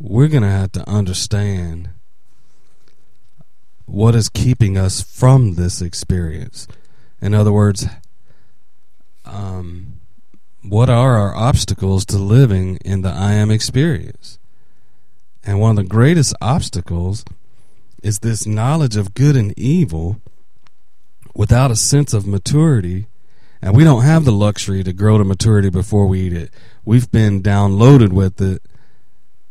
we're 0.00 0.28
to 0.28 0.42
have 0.42 0.72
to 0.72 0.88
understand 0.88 1.90
what 3.86 4.16
is 4.16 4.28
keeping 4.28 4.76
us 4.76 5.00
from 5.00 5.54
this 5.54 5.80
experience? 5.80 6.66
In 7.22 7.32
other 7.32 7.52
words, 7.52 7.86
um, 9.24 9.95
what 10.68 10.90
are 10.90 11.16
our 11.16 11.34
obstacles 11.34 12.04
to 12.06 12.18
living 12.18 12.76
in 12.84 13.02
the 13.02 13.10
I 13.10 13.32
am 13.32 13.50
experience? 13.50 14.38
And 15.44 15.60
one 15.60 15.70
of 15.70 15.76
the 15.76 15.88
greatest 15.88 16.34
obstacles 16.40 17.24
is 18.02 18.18
this 18.18 18.46
knowledge 18.46 18.96
of 18.96 19.14
good 19.14 19.36
and 19.36 19.56
evil 19.56 20.20
without 21.34 21.70
a 21.70 21.76
sense 21.76 22.12
of 22.12 22.26
maturity. 22.26 23.06
And 23.62 23.76
we 23.76 23.84
don't 23.84 24.02
have 24.02 24.24
the 24.24 24.32
luxury 24.32 24.82
to 24.82 24.92
grow 24.92 25.18
to 25.18 25.24
maturity 25.24 25.70
before 25.70 26.06
we 26.06 26.20
eat 26.20 26.32
it. 26.32 26.50
We've 26.84 27.10
been 27.10 27.42
downloaded 27.42 28.12
with 28.12 28.40
it, 28.40 28.62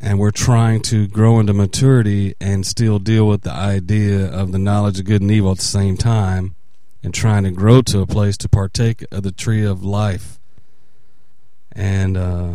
and 0.01 0.19
we're 0.19 0.31
trying 0.31 0.81
to 0.83 1.07
grow 1.07 1.39
into 1.39 1.53
maturity 1.53 2.35
and 2.41 2.65
still 2.65 2.99
deal 2.99 3.27
with 3.27 3.41
the 3.41 3.53
idea 3.53 4.25
of 4.25 4.51
the 4.51 4.59
knowledge 4.59 4.99
of 4.99 5.05
good 5.05 5.21
and 5.21 5.31
evil 5.31 5.51
at 5.51 5.57
the 5.57 5.63
same 5.63 5.95
time 5.95 6.55
and 7.03 7.13
trying 7.13 7.43
to 7.43 7.51
grow 7.51 7.81
to 7.83 8.01
a 8.01 8.07
place 8.07 8.35
to 8.37 8.49
partake 8.49 9.05
of 9.11 9.23
the 9.23 9.31
tree 9.31 9.63
of 9.63 9.83
life. 9.83 10.39
And 11.75 12.17
uh, 12.17 12.51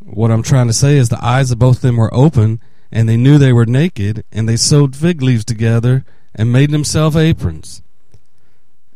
what 0.00 0.30
I'm 0.30 0.42
trying 0.42 0.66
to 0.66 0.72
say 0.72 0.96
is 0.96 1.08
the 1.08 1.24
eyes 1.24 1.50
of 1.50 1.58
both 1.58 1.76
of 1.76 1.82
them 1.82 1.98
were 1.98 2.12
open, 2.14 2.60
and 2.90 3.08
they 3.08 3.16
knew 3.16 3.38
they 3.38 3.52
were 3.52 3.66
naked, 3.66 4.24
and 4.32 4.48
they 4.48 4.56
sewed 4.56 4.96
fig 4.96 5.22
leaves 5.22 5.44
together 5.44 6.04
and 6.34 6.52
made 6.52 6.70
themselves 6.70 7.16
aprons. 7.16 7.82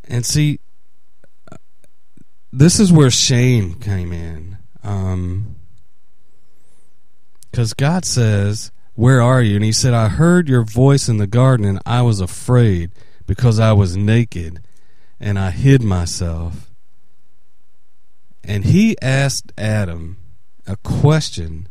And 0.08 0.24
see, 0.24 0.60
this 2.52 2.80
is 2.80 2.92
where 2.92 3.10
shame 3.10 3.74
came 3.74 4.12
in. 4.12 4.58
Um, 4.82 5.56
because 7.50 7.72
God 7.72 8.04
says, 8.04 8.72
Where 8.94 9.22
are 9.22 9.40
you? 9.40 9.56
And 9.56 9.64
he 9.64 9.72
said, 9.72 9.94
I 9.94 10.08
heard 10.08 10.48
your 10.48 10.64
voice 10.64 11.08
in 11.08 11.18
the 11.18 11.26
garden, 11.26 11.64
and 11.66 11.80
I 11.86 12.02
was 12.02 12.20
afraid 12.20 12.90
because 13.26 13.60
I 13.60 13.72
was 13.72 13.96
naked, 13.96 14.60
and 15.20 15.38
I 15.38 15.50
hid 15.50 15.82
myself. 15.82 16.73
And 18.46 18.66
he 18.66 18.96
asked 19.00 19.52
Adam 19.56 20.18
a 20.66 20.76
question 20.76 21.68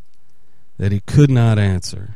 that 0.77 0.91
he 0.91 1.01
could 1.01 1.29
not 1.29 1.59
answer. 1.59 2.15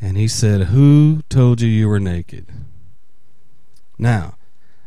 And 0.00 0.16
he 0.16 0.28
said, 0.28 0.68
Who 0.68 1.22
told 1.28 1.60
you 1.60 1.68
you 1.68 1.88
were 1.88 2.00
naked? 2.00 2.46
Now, 3.98 4.36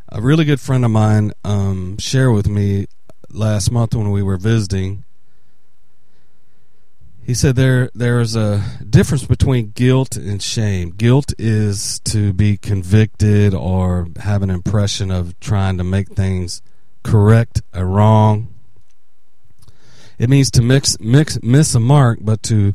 a 0.09 0.21
really 0.21 0.45
good 0.45 0.59
friend 0.59 0.83
of 0.83 0.91
mine 0.91 1.33
um, 1.43 1.97
shared 1.99 2.33
with 2.33 2.47
me 2.47 2.87
last 3.29 3.71
month 3.71 3.93
when 3.95 4.11
we 4.11 4.23
were 4.23 4.37
visiting. 4.37 5.03
He 7.23 7.33
said 7.33 7.55
there 7.55 7.89
there 7.93 8.19
is 8.19 8.35
a 8.35 8.63
difference 8.87 9.25
between 9.25 9.71
guilt 9.71 10.17
and 10.17 10.41
shame. 10.41 10.91
Guilt 10.91 11.33
is 11.37 11.99
to 12.01 12.33
be 12.33 12.57
convicted 12.57 13.53
or 13.53 14.07
have 14.19 14.41
an 14.41 14.49
impression 14.49 15.09
of 15.09 15.39
trying 15.39 15.77
to 15.77 15.83
make 15.83 16.09
things 16.09 16.61
correct 17.03 17.61
a 17.73 17.85
wrong. 17.85 18.53
It 20.17 20.29
means 20.29 20.51
to 20.51 20.61
mix, 20.61 20.99
mix 20.99 21.41
miss 21.41 21.75
a 21.75 21.79
mark, 21.79 22.19
but 22.21 22.43
to 22.43 22.73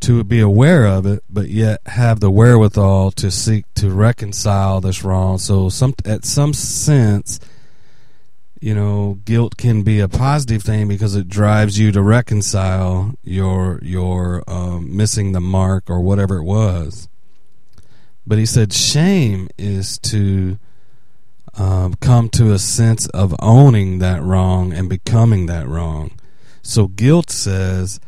to 0.00 0.22
be 0.22 0.40
aware 0.40 0.86
of 0.86 1.06
it, 1.06 1.24
but 1.28 1.48
yet 1.48 1.80
have 1.86 2.20
the 2.20 2.30
wherewithal 2.30 3.10
to 3.12 3.30
seek 3.30 3.64
to 3.74 3.90
reconcile 3.90 4.80
this 4.80 5.02
wrong. 5.02 5.38
So, 5.38 5.68
some 5.68 5.94
at 6.04 6.24
some 6.24 6.52
sense, 6.54 7.40
you 8.60 8.74
know, 8.74 9.18
guilt 9.24 9.56
can 9.56 9.82
be 9.82 10.00
a 10.00 10.08
positive 10.08 10.62
thing 10.62 10.88
because 10.88 11.16
it 11.16 11.28
drives 11.28 11.78
you 11.78 11.90
to 11.92 12.02
reconcile 12.02 13.14
your 13.24 13.80
your 13.82 14.44
um, 14.46 14.96
missing 14.96 15.32
the 15.32 15.40
mark 15.40 15.90
or 15.90 16.00
whatever 16.00 16.36
it 16.36 16.44
was. 16.44 17.08
But 18.26 18.38
he 18.38 18.46
said 18.46 18.72
shame 18.72 19.48
is 19.56 19.98
to 20.00 20.58
um, 21.58 21.94
come 21.94 22.28
to 22.30 22.52
a 22.52 22.58
sense 22.58 23.06
of 23.08 23.34
owning 23.40 23.98
that 23.98 24.22
wrong 24.22 24.72
and 24.72 24.88
becoming 24.88 25.46
that 25.46 25.66
wrong. 25.66 26.12
So 26.62 26.86
guilt 26.86 27.30
says 27.30 28.00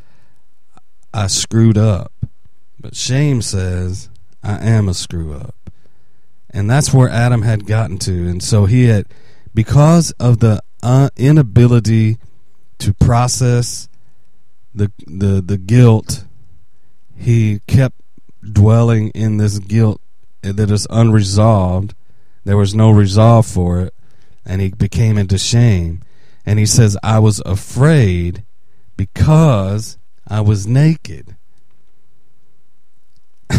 I 1.12 1.26
screwed 1.26 1.76
up. 1.76 2.12
But 2.78 2.96
shame 2.96 3.42
says, 3.42 4.08
I 4.42 4.66
am 4.66 4.88
a 4.88 4.94
screw 4.94 5.34
up. 5.34 5.54
And 6.48 6.70
that's 6.70 6.94
where 6.94 7.08
Adam 7.08 7.42
had 7.42 7.66
gotten 7.66 7.98
to. 7.98 8.28
And 8.28 8.42
so 8.42 8.64
he 8.64 8.84
had, 8.84 9.06
because 9.54 10.12
of 10.12 10.38
the 10.38 10.62
uh, 10.82 11.10
inability 11.16 12.18
to 12.78 12.94
process 12.94 13.88
the, 14.74 14.90
the, 15.06 15.42
the 15.42 15.58
guilt, 15.58 16.24
he 17.16 17.60
kept 17.66 18.00
dwelling 18.42 19.10
in 19.10 19.36
this 19.36 19.58
guilt 19.58 20.00
that 20.42 20.70
is 20.70 20.86
unresolved. 20.88 21.94
There 22.44 22.56
was 22.56 22.74
no 22.74 22.90
resolve 22.90 23.46
for 23.46 23.80
it. 23.80 23.94
And 24.44 24.60
he 24.60 24.70
became 24.70 25.18
into 25.18 25.38
shame. 25.38 26.02
And 26.46 26.58
he 26.58 26.66
says, 26.66 26.96
I 27.02 27.18
was 27.18 27.40
afraid 27.44 28.44
because 28.96 29.98
I 30.26 30.40
was 30.40 30.66
naked. 30.66 31.36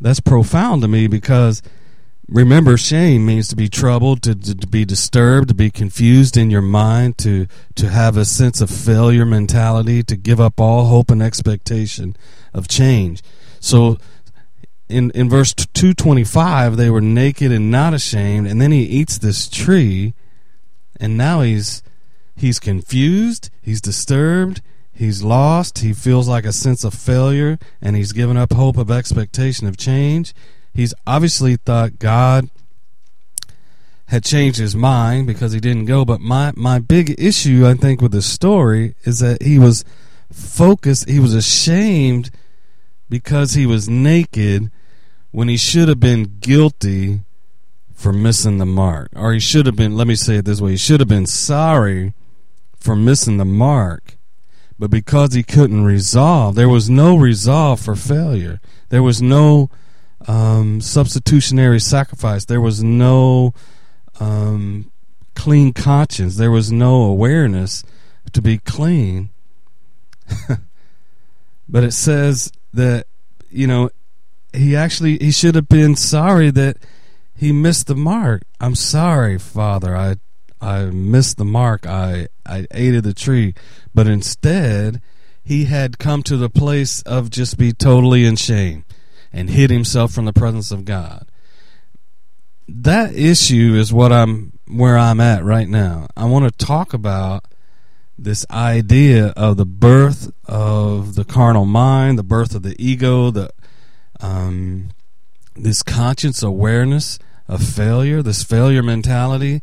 That's 0.00 0.20
profound 0.20 0.82
to 0.82 0.88
me 0.88 1.06
because 1.06 1.62
remember, 2.28 2.76
shame 2.76 3.26
means 3.26 3.48
to 3.48 3.56
be 3.56 3.68
troubled, 3.68 4.22
to, 4.22 4.34
to, 4.34 4.54
to, 4.54 4.66
be 4.66 4.84
disturbed, 4.84 5.48
to 5.48 5.54
be 5.54 5.70
confused 5.70 6.36
in 6.36 6.50
your 6.50 6.62
mind, 6.62 7.18
to, 7.18 7.46
to 7.76 7.88
have 7.88 8.16
a 8.16 8.24
sense 8.24 8.60
of 8.60 8.70
failure 8.70 9.24
mentality, 9.24 10.02
to 10.02 10.16
give 10.16 10.40
up 10.40 10.60
all 10.60 10.86
hope 10.86 11.10
and 11.10 11.22
expectation 11.22 12.16
of 12.52 12.68
change. 12.68 13.22
So 13.60 13.98
in, 14.88 15.10
in 15.12 15.28
verse 15.28 15.54
225, 15.54 16.76
they 16.76 16.90
were 16.90 17.00
naked 17.00 17.50
and 17.50 17.70
not 17.70 17.94
ashamed, 17.94 18.46
and 18.46 18.60
then 18.60 18.72
he 18.72 18.82
eats 18.82 19.18
this 19.18 19.48
tree, 19.48 20.14
and 21.00 21.16
now 21.16 21.40
he's 21.40 21.82
he's 22.36 22.58
confused, 22.58 23.50
he's 23.62 23.80
disturbed, 23.80 24.60
He's 24.94 25.24
lost. 25.24 25.78
He 25.80 25.92
feels 25.92 26.28
like 26.28 26.44
a 26.44 26.52
sense 26.52 26.84
of 26.84 26.94
failure, 26.94 27.58
and 27.82 27.96
he's 27.96 28.12
given 28.12 28.36
up 28.36 28.52
hope 28.52 28.76
of 28.76 28.90
expectation 28.90 29.66
of 29.66 29.76
change. 29.76 30.32
He's 30.72 30.94
obviously 31.06 31.56
thought 31.56 31.98
God 31.98 32.48
had 34.06 34.24
changed 34.24 34.58
his 34.58 34.76
mind 34.76 35.26
because 35.26 35.52
he 35.52 35.58
didn't 35.58 35.86
go. 35.86 36.04
But 36.04 36.20
my, 36.20 36.52
my 36.54 36.78
big 36.78 37.16
issue, 37.18 37.66
I 37.66 37.74
think, 37.74 38.00
with 38.00 38.12
the 38.12 38.22
story 38.22 38.94
is 39.02 39.18
that 39.18 39.42
he 39.42 39.58
was 39.58 39.84
focused, 40.32 41.08
he 41.08 41.18
was 41.18 41.34
ashamed 41.34 42.30
because 43.14 43.54
he 43.54 43.66
was 43.66 43.88
naked 43.88 44.70
when 45.30 45.48
he 45.48 45.56
should 45.56 45.88
have 45.88 46.00
been 46.00 46.38
guilty 46.40 47.20
for 47.92 48.12
missing 48.12 48.58
the 48.58 48.66
mark. 48.66 49.08
Or 49.14 49.32
he 49.32 49.40
should 49.40 49.66
have 49.66 49.76
been, 49.76 49.96
let 49.96 50.06
me 50.06 50.14
say 50.14 50.36
it 50.36 50.44
this 50.44 50.60
way, 50.60 50.72
he 50.72 50.76
should 50.76 51.00
have 51.00 51.08
been 51.08 51.26
sorry 51.26 52.12
for 52.76 52.94
missing 52.96 53.36
the 53.36 53.44
mark 53.44 54.16
but 54.78 54.90
because 54.90 55.34
he 55.34 55.42
couldn't 55.42 55.84
resolve, 55.84 56.54
there 56.56 56.68
was 56.68 56.90
no 56.90 57.16
resolve 57.16 57.80
for 57.80 57.94
failure. 57.94 58.60
There 58.88 59.02
was 59.02 59.22
no 59.22 59.70
um, 60.26 60.80
substitutionary 60.80 61.80
sacrifice. 61.80 62.44
There 62.44 62.60
was 62.60 62.82
no 62.82 63.54
um, 64.18 64.90
clean 65.34 65.72
conscience. 65.72 66.36
There 66.36 66.50
was 66.50 66.72
no 66.72 67.02
awareness 67.02 67.84
to 68.32 68.42
be 68.42 68.58
clean. 68.58 69.30
but 71.68 71.84
it 71.84 71.92
says 71.92 72.50
that, 72.74 73.06
you 73.50 73.66
know, 73.66 73.90
he 74.52 74.76
actually 74.76 75.18
he 75.18 75.30
should 75.32 75.54
have 75.54 75.68
been 75.68 75.96
sorry 75.96 76.50
that 76.50 76.76
he 77.36 77.52
missed 77.52 77.86
the 77.86 77.96
mark. 77.96 78.42
I'm 78.60 78.74
sorry, 78.74 79.38
Father. 79.38 79.96
I 79.96 80.16
I 80.60 80.84
missed 80.84 81.36
the 81.36 81.44
mark. 81.44 81.86
I 81.86 82.28
I 82.46 82.66
ate 82.70 82.94
of 82.94 83.02
the 83.02 83.14
tree, 83.14 83.54
but 83.94 84.06
instead 84.06 85.00
he 85.42 85.66
had 85.66 85.98
come 85.98 86.22
to 86.22 86.36
the 86.36 86.48
place 86.48 87.02
of 87.02 87.30
just 87.30 87.58
be 87.58 87.72
totally 87.72 88.24
in 88.24 88.36
shame 88.36 88.84
and 89.32 89.50
hid 89.50 89.70
himself 89.70 90.12
from 90.12 90.24
the 90.24 90.32
presence 90.32 90.70
of 90.70 90.84
God. 90.84 91.26
That 92.66 93.14
issue 93.14 93.74
is 93.76 93.92
what 93.92 94.12
I'm 94.12 94.52
where 94.66 94.96
I'm 94.96 95.20
at 95.20 95.44
right 95.44 95.68
now. 95.68 96.06
I 96.16 96.24
want 96.24 96.44
to 96.44 96.66
talk 96.66 96.94
about 96.94 97.44
this 98.18 98.46
idea 98.50 99.28
of 99.36 99.56
the 99.56 99.66
birth 99.66 100.32
of 100.46 101.14
the 101.14 101.24
carnal 101.24 101.64
mind, 101.64 102.18
the 102.18 102.22
birth 102.22 102.54
of 102.54 102.62
the 102.62 102.76
ego, 102.78 103.30
the 103.30 103.50
um, 104.20 104.90
this 105.56 105.82
conscious 105.82 106.42
awareness 106.42 107.18
of 107.48 107.62
failure, 107.62 108.22
this 108.22 108.42
failure 108.42 108.82
mentality 108.82 109.62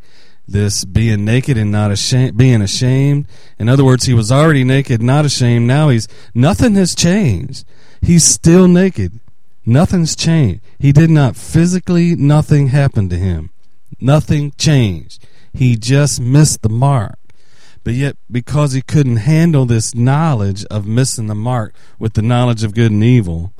this 0.52 0.86
being 0.86 1.26
naked 1.26 1.58
and 1.58 1.72
not 1.72 1.92
ashamed, 1.92 2.38
being 2.38 2.62
ashamed. 2.62 3.28
In 3.58 3.70
other 3.70 3.86
words, 3.86 4.06
he 4.06 4.14
was 4.14 4.32
already 4.32 4.64
naked, 4.64 5.02
not 5.02 5.26
ashamed. 5.26 5.68
Now 5.68 5.90
he's 5.90 6.08
nothing 6.34 6.76
has 6.76 6.94
changed. 6.94 7.66
He's 8.02 8.24
still 8.24 8.68
naked. 8.68 9.20
Nothing's 9.66 10.16
changed. 10.16 10.62
He 10.80 10.92
did 10.92 11.10
not 11.10 11.36
physically. 11.36 12.16
Nothing 12.16 12.68
happened 12.68 13.10
to 13.12 13.18
him. 13.18 13.52
Nothing 14.00 14.52
changed. 14.58 15.26
He 15.54 15.76
just 15.76 16.20
missed 16.20 16.62
the 16.62 16.70
mark. 16.70 17.18
But 17.84 17.94
yet, 17.94 18.16
because 18.30 18.74
he 18.74 18.82
couldn't 18.82 19.18
handle 19.18 19.66
this 19.66 19.96
knowledge 19.96 20.66
of 20.66 20.86
missing 20.86 21.28
the 21.28 21.36
mark 21.36 21.74
with 21.98 22.14
the 22.14 22.22
knowledge 22.22 22.64
of 22.64 22.76
good 22.76 22.92
and 22.92 23.04
evil, 23.04 23.54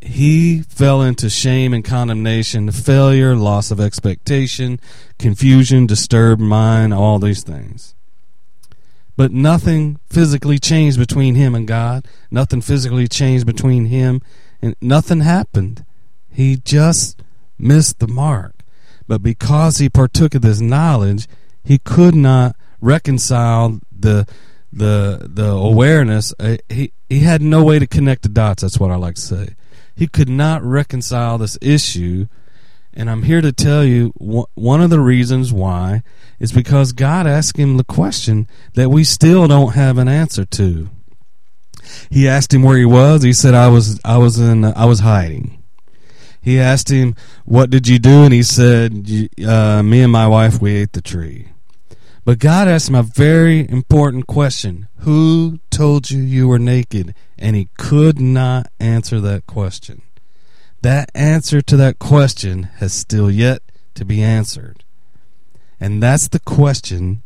he 0.00 0.62
fell 0.62 1.02
into 1.02 1.28
shame 1.28 1.74
and 1.74 1.84
condemnation, 1.84 2.70
failure, 2.70 3.34
loss 3.36 3.70
of 3.70 3.80
expectation, 3.80 4.80
confusion, 5.18 5.86
disturbed 5.86 6.40
mind, 6.40 6.94
all 6.94 7.18
these 7.18 7.42
things. 7.42 7.94
But 9.16 9.32
nothing 9.32 9.98
physically 10.08 10.58
changed 10.58 10.98
between 10.98 11.34
him 11.34 11.54
and 11.54 11.68
God. 11.68 12.06
Nothing 12.30 12.62
physically 12.62 13.06
changed 13.06 13.44
between 13.46 13.86
him 13.86 14.22
and 14.62 14.74
nothing 14.80 15.20
happened. 15.20 15.84
He 16.30 16.56
just 16.56 17.22
missed 17.58 17.98
the 17.98 18.08
mark. 18.08 18.54
But 19.06 19.22
because 19.22 19.78
he 19.78 19.90
partook 19.90 20.34
of 20.34 20.42
this 20.42 20.60
knowledge, 20.60 21.26
he 21.62 21.78
could 21.78 22.14
not 22.14 22.56
reconcile 22.80 23.80
the 23.90 24.26
the 24.72 25.28
the 25.32 25.48
awareness. 25.48 26.32
Uh, 26.38 26.56
he 26.68 26.92
he 27.08 27.20
had 27.20 27.42
no 27.42 27.64
way 27.64 27.78
to 27.78 27.86
connect 27.86 28.22
the 28.22 28.28
dots. 28.28 28.62
That's 28.62 28.78
what 28.78 28.90
I 28.90 28.96
like 28.96 29.16
to 29.16 29.20
say. 29.20 29.54
He 29.94 30.06
could 30.06 30.28
not 30.28 30.62
reconcile 30.62 31.38
this 31.38 31.58
issue, 31.60 32.26
and 32.94 33.10
I'm 33.10 33.24
here 33.24 33.40
to 33.40 33.52
tell 33.52 33.84
you 33.84 34.12
one 34.16 34.80
of 34.80 34.90
the 34.90 35.00
reasons 35.00 35.52
why 35.52 36.02
is 36.38 36.52
because 36.52 36.92
God 36.92 37.26
asked 37.26 37.58
him 37.58 37.76
the 37.76 37.84
question 37.84 38.48
that 38.74 38.88
we 38.88 39.04
still 39.04 39.46
don't 39.46 39.74
have 39.74 39.98
an 39.98 40.08
answer 40.08 40.44
to. 40.44 40.88
He 42.08 42.28
asked 42.28 42.54
him 42.54 42.62
where 42.62 42.78
he 42.78 42.84
was. 42.84 43.22
He 43.22 43.32
said, 43.32 43.54
"I 43.54 43.68
was 43.68 44.00
I 44.04 44.18
was 44.18 44.38
in 44.38 44.64
I 44.64 44.84
was 44.84 45.00
hiding." 45.00 45.62
He 46.40 46.58
asked 46.58 46.90
him, 46.90 47.14
"What 47.44 47.70
did 47.70 47.88
you 47.88 47.98
do?" 47.98 48.22
And 48.22 48.32
he 48.32 48.42
said, 48.42 49.06
uh, 49.44 49.82
"Me 49.82 50.02
and 50.02 50.12
my 50.12 50.26
wife 50.26 50.60
we 50.60 50.76
ate 50.76 50.92
the 50.92 51.02
tree." 51.02 51.48
But 52.30 52.38
God 52.38 52.68
asked 52.68 52.88
him 52.88 52.94
a 52.94 53.02
very 53.02 53.68
important 53.68 54.28
question 54.28 54.86
Who 54.98 55.58
told 55.68 56.12
you 56.12 56.22
you 56.22 56.46
were 56.46 56.60
naked? 56.60 57.12
And 57.36 57.56
he 57.56 57.70
could 57.76 58.20
not 58.20 58.70
answer 58.78 59.18
that 59.18 59.48
question. 59.48 60.02
That 60.80 61.10
answer 61.12 61.60
to 61.62 61.76
that 61.78 61.98
question 61.98 62.70
has 62.76 62.92
still 62.92 63.32
yet 63.32 63.62
to 63.94 64.04
be 64.04 64.22
answered. 64.22 64.84
And 65.80 66.00
that's 66.00 66.28
the 66.28 66.38
question 66.38 67.22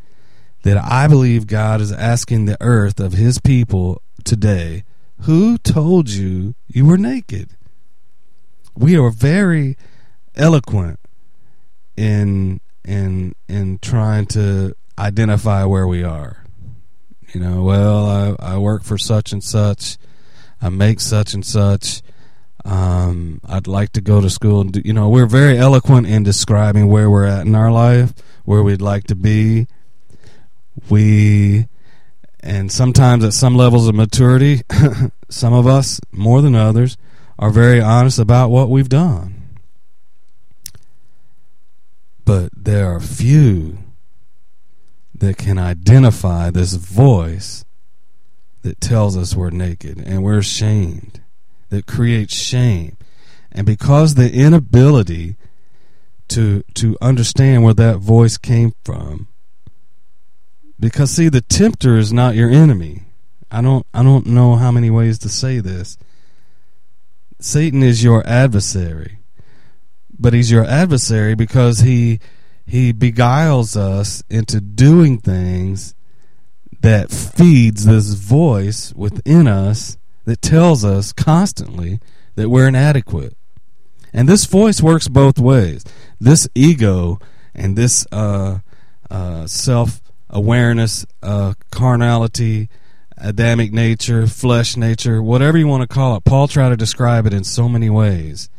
that 0.62 0.78
I 0.78 1.06
believe 1.06 1.46
God 1.48 1.82
is 1.82 1.92
asking 1.92 2.46
the 2.46 2.56
earth 2.62 2.98
of 2.98 3.12
his 3.12 3.38
people 3.38 4.00
today. 4.24 4.84
Who 5.24 5.58
told 5.58 6.08
you 6.08 6.54
you 6.66 6.86
were 6.86 6.96
naked? 6.96 7.50
We 8.74 8.96
are 8.96 9.10
very 9.10 9.76
eloquent 10.34 10.98
in 11.94 12.62
in 12.86 13.34
in 13.48 13.78
trying 13.80 14.24
to 14.28 14.74
identify 14.98 15.64
where 15.64 15.86
we 15.86 16.02
are. 16.04 16.44
You 17.32 17.40
know, 17.40 17.62
well, 17.62 18.06
I, 18.40 18.54
I 18.54 18.58
work 18.58 18.84
for 18.84 18.96
such 18.96 19.32
and 19.32 19.42
such, 19.42 19.98
I 20.62 20.68
make 20.68 21.00
such 21.00 21.34
and 21.34 21.44
such. 21.44 22.02
Um, 22.64 23.40
I'd 23.44 23.66
like 23.66 23.92
to 23.92 24.00
go 24.00 24.20
to 24.20 24.30
school 24.30 24.62
and 24.62 24.72
do, 24.72 24.82
you 24.84 24.92
know, 24.92 25.10
we're 25.10 25.26
very 25.26 25.58
eloquent 25.58 26.06
in 26.06 26.22
describing 26.22 26.88
where 26.88 27.10
we're 27.10 27.26
at 27.26 27.46
in 27.46 27.54
our 27.54 27.70
life, 27.70 28.14
where 28.44 28.62
we'd 28.62 28.80
like 28.80 29.04
to 29.08 29.14
be. 29.14 29.66
We, 30.88 31.66
and 32.40 32.72
sometimes 32.72 33.24
at 33.24 33.34
some 33.34 33.54
levels 33.54 33.86
of 33.88 33.94
maturity, 33.94 34.62
some 35.28 35.52
of 35.52 35.66
us 35.66 36.00
more 36.10 36.40
than 36.40 36.54
others 36.54 36.96
are 37.38 37.50
very 37.50 37.80
honest 37.80 38.18
about 38.18 38.50
what 38.50 38.70
we've 38.70 38.88
done. 38.88 39.58
But 42.24 42.50
there 42.56 42.90
are 42.94 43.00
few 43.00 43.83
that 45.14 45.38
can 45.38 45.58
identify 45.58 46.50
this 46.50 46.74
voice 46.74 47.64
that 48.62 48.80
tells 48.80 49.16
us 49.16 49.36
we're 49.36 49.50
naked 49.50 49.98
and 49.98 50.22
we're 50.22 50.38
ashamed, 50.38 51.20
that 51.70 51.86
creates 51.86 52.34
shame. 52.34 52.96
And 53.52 53.66
because 53.66 54.14
the 54.14 54.32
inability 54.32 55.36
to 56.28 56.64
to 56.74 56.96
understand 57.00 57.62
where 57.62 57.74
that 57.74 57.98
voice 57.98 58.36
came 58.36 58.72
from, 58.84 59.28
because 60.80 61.12
see, 61.12 61.28
the 61.28 61.40
tempter 61.40 61.96
is 61.96 62.12
not 62.12 62.34
your 62.34 62.50
enemy. 62.50 63.02
I 63.50 63.60
don't 63.62 63.86
I 63.94 64.02
don't 64.02 64.26
know 64.26 64.56
how 64.56 64.72
many 64.72 64.90
ways 64.90 65.18
to 65.20 65.28
say 65.28 65.60
this. 65.60 65.96
Satan 67.38 67.82
is 67.82 68.02
your 68.02 68.26
adversary. 68.26 69.18
But 70.18 70.32
he's 70.32 70.50
your 70.50 70.64
adversary 70.64 71.34
because 71.34 71.80
he 71.80 72.20
he 72.66 72.92
beguiles 72.92 73.76
us 73.76 74.22
into 74.30 74.60
doing 74.60 75.18
things 75.18 75.94
that 76.80 77.10
feeds 77.10 77.84
this 77.86 78.14
voice 78.14 78.92
within 78.94 79.46
us 79.46 79.96
that 80.24 80.42
tells 80.42 80.84
us 80.84 81.12
constantly 81.12 82.00
that 82.34 82.48
we're 82.48 82.68
inadequate. 82.68 83.36
And 84.12 84.28
this 84.28 84.44
voice 84.44 84.80
works 84.80 85.08
both 85.08 85.38
ways. 85.38 85.84
This 86.20 86.48
ego 86.54 87.18
and 87.54 87.76
this 87.76 88.06
uh, 88.12 88.60
uh, 89.10 89.46
self 89.46 90.00
awareness, 90.30 91.04
uh, 91.22 91.54
carnality, 91.70 92.68
Adamic 93.16 93.72
nature, 93.72 94.26
flesh 94.26 94.76
nature, 94.76 95.22
whatever 95.22 95.56
you 95.56 95.68
want 95.68 95.88
to 95.88 95.94
call 95.94 96.16
it. 96.16 96.24
Paul 96.24 96.48
tried 96.48 96.70
to 96.70 96.76
describe 96.76 97.26
it 97.26 97.32
in 97.32 97.44
so 97.44 97.68
many 97.68 97.88
ways. 97.88 98.50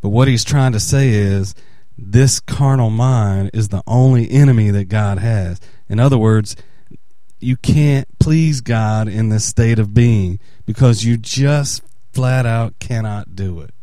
But 0.00 0.08
what 0.08 0.26
he's 0.26 0.44
trying 0.44 0.72
to 0.72 0.80
say 0.80 1.10
is 1.10 1.54
this 2.00 2.40
carnal 2.40 2.90
mind 2.90 3.50
is 3.52 3.68
the 3.68 3.82
only 3.86 4.30
enemy 4.30 4.70
that 4.70 4.88
God 4.88 5.18
has. 5.18 5.60
In 5.88 6.00
other 6.00 6.18
words, 6.18 6.56
you 7.40 7.56
can't 7.56 8.06
please 8.18 8.60
God 8.60 9.08
in 9.08 9.28
this 9.28 9.44
state 9.44 9.78
of 9.78 9.94
being 9.94 10.38
because 10.66 11.04
you 11.04 11.16
just 11.16 11.82
flat 12.12 12.46
out 12.46 12.78
cannot 12.78 13.34
do 13.34 13.60
it. 13.60 13.74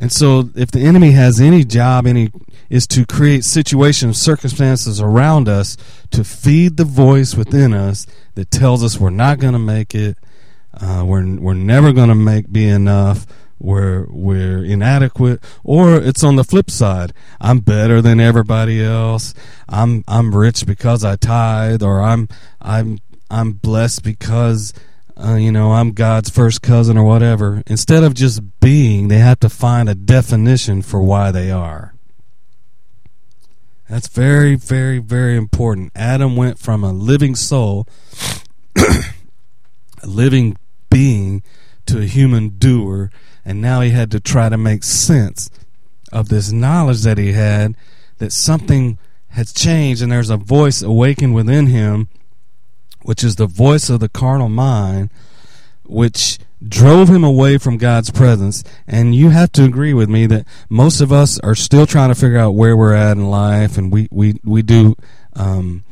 And 0.00 0.12
so 0.12 0.50
if 0.54 0.70
the 0.70 0.80
enemy 0.80 1.10
has 1.10 1.40
any 1.40 1.64
job 1.64 2.06
any 2.06 2.30
is 2.70 2.86
to 2.88 3.04
create 3.04 3.44
situations, 3.44 4.20
circumstances 4.20 5.00
around 5.00 5.48
us 5.48 5.76
to 6.12 6.22
feed 6.22 6.76
the 6.76 6.84
voice 6.84 7.34
within 7.34 7.74
us 7.74 8.06
that 8.34 8.50
tells 8.50 8.84
us 8.84 9.00
we're 9.00 9.10
not 9.10 9.40
going 9.40 9.54
to 9.54 9.58
make 9.58 9.94
it, 9.94 10.16
uh, 10.80 11.02
we're 11.04 11.36
we're 11.36 11.54
never 11.54 11.92
going 11.92 12.10
to 12.10 12.14
make 12.14 12.52
be 12.52 12.68
enough, 12.68 13.26
we're 13.58 14.06
we're 14.08 14.64
inadequate 14.64 15.42
or 15.64 15.96
it's 15.96 16.22
on 16.22 16.36
the 16.36 16.44
flip 16.44 16.70
side. 16.70 17.12
I'm 17.40 17.60
better 17.60 18.00
than 18.00 18.20
everybody 18.20 18.82
else. 18.82 19.34
I'm 19.68 20.04
i'm 20.06 20.34
rich 20.34 20.64
because 20.66 21.04
i 21.04 21.16
tithe 21.16 21.82
or 21.82 22.00
i'm 22.00 22.28
i'm 22.60 22.98
i'm 23.30 23.52
blessed 23.52 24.04
because 24.04 24.72
uh, 25.16 25.34
you 25.34 25.50
know 25.50 25.72
i'm 25.72 25.92
god's 25.92 26.30
first 26.30 26.62
cousin 26.62 26.96
or 26.96 27.04
whatever. 27.04 27.62
Instead 27.66 28.04
of 28.04 28.14
just 28.14 28.60
being 28.60 29.08
they 29.08 29.18
have 29.18 29.40
to 29.40 29.48
find 29.48 29.88
a 29.88 29.94
definition 29.94 30.82
for 30.82 31.02
why 31.02 31.30
they 31.30 31.50
are. 31.50 31.94
That's 33.88 34.08
very 34.08 34.54
very 34.54 34.98
very 34.98 35.36
important. 35.36 35.92
Adam 35.96 36.36
went 36.36 36.58
from 36.58 36.84
a 36.84 36.92
living 36.92 37.34
soul 37.34 37.88
a 38.76 40.06
living 40.06 40.56
being 40.90 41.42
to 41.86 41.98
a 41.98 42.04
human 42.04 42.50
doer 42.50 43.10
and 43.48 43.62
now 43.62 43.80
he 43.80 43.90
had 43.90 44.10
to 44.10 44.20
try 44.20 44.50
to 44.50 44.58
make 44.58 44.84
sense 44.84 45.48
of 46.12 46.28
this 46.28 46.52
knowledge 46.52 47.00
that 47.00 47.16
he 47.16 47.32
had 47.32 47.74
that 48.18 48.30
something 48.30 48.98
has 49.30 49.54
changed 49.54 50.02
and 50.02 50.12
there's 50.12 50.28
a 50.28 50.36
voice 50.36 50.82
awakened 50.82 51.34
within 51.34 51.68
him, 51.68 52.08
which 53.04 53.24
is 53.24 53.36
the 53.36 53.46
voice 53.46 53.88
of 53.88 54.00
the 54.00 54.08
carnal 54.10 54.50
mind, 54.50 55.08
which 55.86 56.38
drove 56.62 57.08
him 57.08 57.24
away 57.24 57.56
from 57.56 57.78
God's 57.78 58.10
presence. 58.10 58.62
And 58.86 59.14
you 59.14 59.30
have 59.30 59.50
to 59.52 59.64
agree 59.64 59.94
with 59.94 60.10
me 60.10 60.26
that 60.26 60.46
most 60.68 61.00
of 61.00 61.10
us 61.10 61.40
are 61.40 61.54
still 61.54 61.86
trying 61.86 62.10
to 62.10 62.14
figure 62.14 62.36
out 62.36 62.50
where 62.50 62.76
we're 62.76 62.92
at 62.92 63.16
in 63.16 63.30
life, 63.30 63.78
and 63.78 63.90
we 63.90 64.08
we 64.10 64.38
we 64.44 64.60
do. 64.60 64.94
Um, 65.34 65.84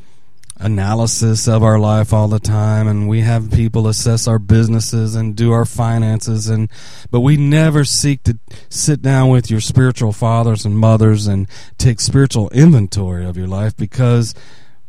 analysis 0.58 1.46
of 1.46 1.62
our 1.62 1.78
life 1.78 2.12
all 2.14 2.28
the 2.28 2.40
time 2.40 2.88
and 2.88 3.08
we 3.08 3.20
have 3.20 3.50
people 3.50 3.86
assess 3.88 4.26
our 4.26 4.38
businesses 4.38 5.14
and 5.14 5.36
do 5.36 5.52
our 5.52 5.66
finances 5.66 6.48
and 6.48 6.70
but 7.10 7.20
we 7.20 7.36
never 7.36 7.84
seek 7.84 8.22
to 8.22 8.38
sit 8.70 9.02
down 9.02 9.28
with 9.28 9.50
your 9.50 9.60
spiritual 9.60 10.12
fathers 10.12 10.64
and 10.64 10.78
mothers 10.78 11.26
and 11.26 11.46
take 11.76 12.00
spiritual 12.00 12.48
inventory 12.50 13.26
of 13.26 13.36
your 13.36 13.46
life 13.46 13.76
because 13.76 14.34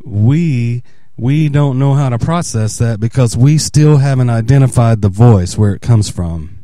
we 0.06 0.82
we 1.18 1.50
don't 1.50 1.80
know 1.80 1.96
how 1.96 2.10
to 2.10 2.20
process 2.20 2.78
that 2.78 3.00
because 3.00 3.36
we 3.36 3.58
still 3.58 3.98
haven't 3.98 4.30
identified 4.30 5.02
the 5.02 5.10
voice 5.10 5.58
where 5.58 5.74
it 5.74 5.82
comes 5.82 6.10
from. 6.10 6.60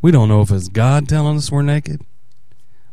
We 0.00 0.10
don't 0.10 0.28
know 0.28 0.40
if 0.40 0.50
it's 0.50 0.68
God 0.68 1.06
telling 1.06 1.36
us 1.36 1.52
we're 1.52 1.62
naked. 1.62 2.00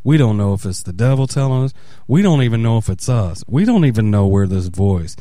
We 0.03 0.17
don't 0.17 0.37
know 0.37 0.53
if 0.53 0.65
it's 0.65 0.83
the 0.83 0.93
devil 0.93 1.27
telling 1.27 1.65
us. 1.65 1.73
We 2.07 2.21
don't 2.21 2.43
even 2.43 2.63
know 2.63 2.77
if 2.77 2.89
it's 2.89 3.09
us. 3.09 3.43
We 3.47 3.65
don't 3.65 3.85
even 3.85 4.09
know 4.09 4.27
where 4.27 4.47
this 4.47 4.67
voice. 4.67 5.15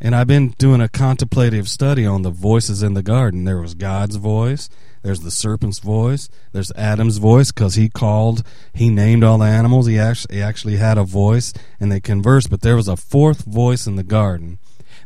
And 0.00 0.14
I've 0.14 0.26
been 0.26 0.50
doing 0.56 0.80
a 0.80 0.88
contemplative 0.88 1.68
study 1.68 2.06
on 2.06 2.22
the 2.22 2.30
voices 2.30 2.82
in 2.82 2.94
the 2.94 3.02
garden. 3.02 3.44
There 3.44 3.60
was 3.60 3.74
God's 3.74 4.16
voice. 4.16 4.70
There's 5.02 5.20
the 5.20 5.30
serpent's 5.30 5.78
voice. 5.78 6.28
There's 6.52 6.72
Adam's 6.72 7.18
voice 7.18 7.52
because 7.52 7.74
he 7.74 7.88
called, 7.88 8.42
he 8.72 8.88
named 8.88 9.24
all 9.24 9.38
the 9.38 9.46
animals. 9.46 9.86
He 9.86 9.98
actually, 9.98 10.36
he 10.36 10.42
actually 10.42 10.76
had 10.76 10.96
a 10.96 11.04
voice 11.04 11.52
and 11.78 11.92
they 11.92 12.00
conversed. 12.00 12.50
But 12.50 12.62
there 12.62 12.76
was 12.76 12.88
a 12.88 12.96
fourth 12.96 13.44
voice 13.44 13.86
in 13.86 13.96
the 13.96 14.02
garden 14.02 14.58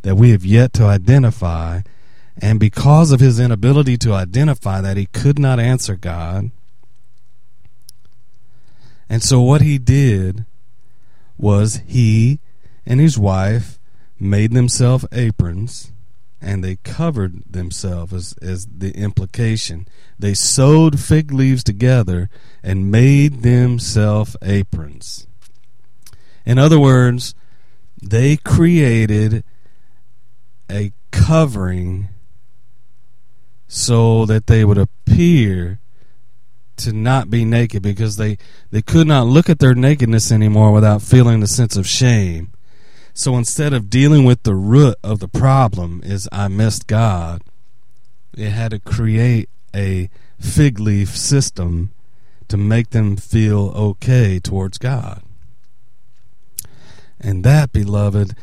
that 0.02 0.16
we 0.16 0.30
have 0.30 0.44
yet 0.44 0.72
to 0.74 0.84
identify. 0.84 1.80
And 2.40 2.60
because 2.60 3.10
of 3.10 3.20
his 3.20 3.40
inability 3.40 3.96
to 3.98 4.12
identify 4.12 4.80
that, 4.80 4.96
he 4.96 5.06
could 5.06 5.38
not 5.38 5.58
answer 5.58 5.96
God. 5.96 6.50
And 9.14 9.22
so 9.22 9.40
what 9.40 9.60
he 9.60 9.78
did 9.78 10.44
was 11.38 11.80
he 11.86 12.40
and 12.84 12.98
his 12.98 13.16
wife 13.16 13.78
made 14.18 14.52
themselves 14.52 15.06
aprons 15.12 15.92
and 16.40 16.64
they 16.64 16.78
covered 16.82 17.44
themselves 17.48 18.12
as, 18.12 18.34
as 18.42 18.66
the 18.66 18.90
implication. 18.90 19.86
They 20.18 20.34
sewed 20.34 20.98
fig 20.98 21.30
leaves 21.30 21.62
together 21.62 22.28
and 22.60 22.90
made 22.90 23.42
themselves 23.42 24.36
aprons. 24.42 25.28
In 26.44 26.58
other 26.58 26.80
words, 26.80 27.36
they 28.02 28.36
created 28.38 29.44
a 30.68 30.92
covering 31.12 32.08
so 33.68 34.26
that 34.26 34.48
they 34.48 34.64
would 34.64 34.76
appear 34.78 35.78
to 36.76 36.92
not 36.92 37.30
be 37.30 37.44
naked 37.44 37.82
because 37.82 38.16
they, 38.16 38.38
they 38.70 38.82
could 38.82 39.06
not 39.06 39.26
look 39.26 39.48
at 39.48 39.58
their 39.58 39.74
nakedness 39.74 40.32
anymore 40.32 40.72
without 40.72 41.02
feeling 41.02 41.40
the 41.40 41.46
sense 41.46 41.76
of 41.76 41.86
shame. 41.86 42.50
So 43.12 43.36
instead 43.36 43.72
of 43.72 43.90
dealing 43.90 44.24
with 44.24 44.42
the 44.42 44.54
root 44.54 44.96
of 45.04 45.20
the 45.20 45.28
problem 45.28 46.00
is 46.04 46.28
I 46.32 46.48
missed 46.48 46.86
God, 46.86 47.42
it 48.36 48.50
had 48.50 48.72
to 48.72 48.80
create 48.80 49.48
a 49.74 50.10
fig 50.40 50.80
leaf 50.80 51.16
system 51.16 51.92
to 52.48 52.56
make 52.56 52.90
them 52.90 53.16
feel 53.16 53.70
okay 53.70 54.40
towards 54.40 54.78
God. 54.78 55.22
And 57.20 57.44
that, 57.44 57.72
beloved, 57.72 58.36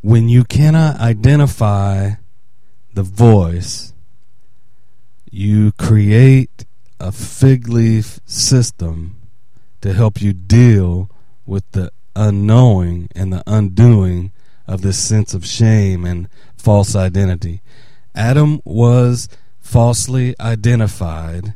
when 0.00 0.28
you 0.28 0.44
cannot 0.44 0.98
identify 0.98 2.12
the 2.94 3.02
voice, 3.02 3.92
you 5.30 5.72
create 5.72 6.64
a 7.04 7.12
fig 7.12 7.68
leaf 7.68 8.18
system 8.24 9.14
to 9.82 9.92
help 9.92 10.22
you 10.22 10.32
deal 10.32 11.10
with 11.44 11.70
the 11.72 11.92
unknowing 12.16 13.06
and 13.14 13.30
the 13.30 13.42
undoing 13.46 14.32
of 14.66 14.80
this 14.80 14.98
sense 14.98 15.34
of 15.34 15.44
shame 15.44 16.06
and 16.06 16.26
false 16.56 16.96
identity. 16.96 17.60
Adam 18.14 18.58
was 18.64 19.28
falsely 19.60 20.34
identified 20.40 21.52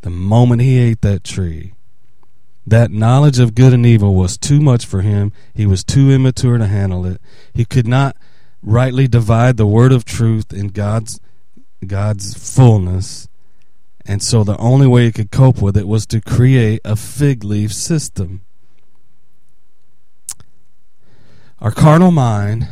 the 0.00 0.08
moment 0.08 0.62
he 0.62 0.78
ate 0.78 1.02
that 1.02 1.22
tree. 1.22 1.74
That 2.66 2.90
knowledge 2.90 3.38
of 3.38 3.54
good 3.54 3.74
and 3.74 3.84
evil 3.84 4.14
was 4.14 4.38
too 4.38 4.62
much 4.62 4.86
for 4.86 5.02
him. 5.02 5.30
He 5.52 5.66
was 5.66 5.84
too 5.84 6.10
immature 6.10 6.56
to 6.56 6.66
handle 6.66 7.04
it. 7.04 7.20
He 7.52 7.66
could 7.66 7.86
not 7.86 8.16
rightly 8.62 9.06
divide 9.06 9.58
the 9.58 9.66
word 9.66 9.92
of 9.92 10.06
truth 10.06 10.54
in 10.54 10.68
God's 10.68 11.20
God's 11.86 12.32
fullness. 12.32 13.28
And 14.08 14.22
so 14.22 14.44
the 14.44 14.56
only 14.58 14.86
way 14.86 15.04
he 15.04 15.12
could 15.12 15.30
cope 15.30 15.60
with 15.60 15.76
it 15.76 15.88
was 15.88 16.06
to 16.06 16.20
create 16.20 16.80
a 16.84 16.94
fig 16.94 17.42
leaf 17.42 17.72
system. 17.72 18.42
Our 21.60 21.72
carnal 21.72 22.12
mind, 22.12 22.68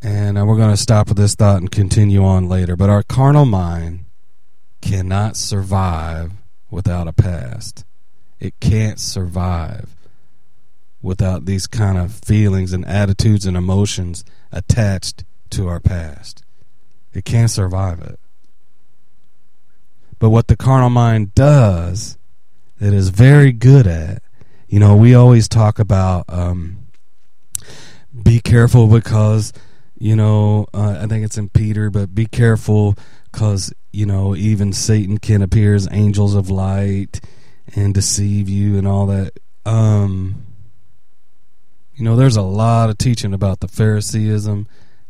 and 0.00 0.36
we're 0.46 0.56
going 0.56 0.70
to 0.70 0.76
stop 0.76 1.08
with 1.08 1.18
this 1.18 1.34
thought 1.34 1.60
and 1.60 1.70
continue 1.70 2.24
on 2.24 2.48
later, 2.48 2.76
but 2.76 2.88
our 2.88 3.02
carnal 3.02 3.44
mind 3.44 4.06
cannot 4.80 5.36
survive 5.36 6.32
without 6.70 7.08
a 7.08 7.12
past. 7.12 7.84
It 8.40 8.58
can't 8.60 8.98
survive 8.98 9.94
without 11.02 11.44
these 11.44 11.66
kind 11.66 11.98
of 11.98 12.12
feelings 12.12 12.72
and 12.72 12.86
attitudes 12.86 13.44
and 13.44 13.56
emotions 13.56 14.24
attached 14.52 15.24
to 15.50 15.68
our 15.68 15.80
past. 15.80 16.44
It 17.12 17.24
can't 17.24 17.50
survive 17.50 18.00
it. 18.00 18.18
But 20.18 20.30
what 20.30 20.48
the 20.48 20.56
carnal 20.56 20.90
mind 20.90 21.34
does, 21.34 22.18
it 22.80 22.92
is 22.92 23.10
very 23.10 23.52
good 23.52 23.86
at, 23.86 24.22
you 24.68 24.78
know, 24.78 24.96
we 24.96 25.14
always 25.14 25.48
talk 25.48 25.78
about 25.78 26.24
um, 26.28 26.88
be 28.22 28.40
careful 28.40 28.86
because 28.86 29.52
you 29.98 30.14
know 30.14 30.66
uh, 30.74 30.98
I 31.02 31.06
think 31.06 31.24
it's 31.24 31.38
in 31.38 31.48
Peter, 31.48 31.90
but 31.90 32.14
be 32.14 32.26
careful 32.26 32.96
because 33.30 33.72
you 33.92 34.06
know 34.06 34.34
even 34.36 34.72
Satan 34.72 35.18
can 35.18 35.42
appear 35.42 35.74
as 35.74 35.88
angels 35.90 36.34
of 36.34 36.50
light 36.50 37.20
and 37.74 37.94
deceive 37.94 38.48
you 38.48 38.76
and 38.78 38.86
all 38.86 39.06
that. 39.06 39.32
Um, 39.64 40.44
you 41.94 42.04
know, 42.04 42.16
there's 42.16 42.36
a 42.36 42.42
lot 42.42 42.90
of 42.90 42.98
teaching 42.98 43.34
about 43.34 43.60
the 43.60 43.68
Phariseeism, 43.68 44.66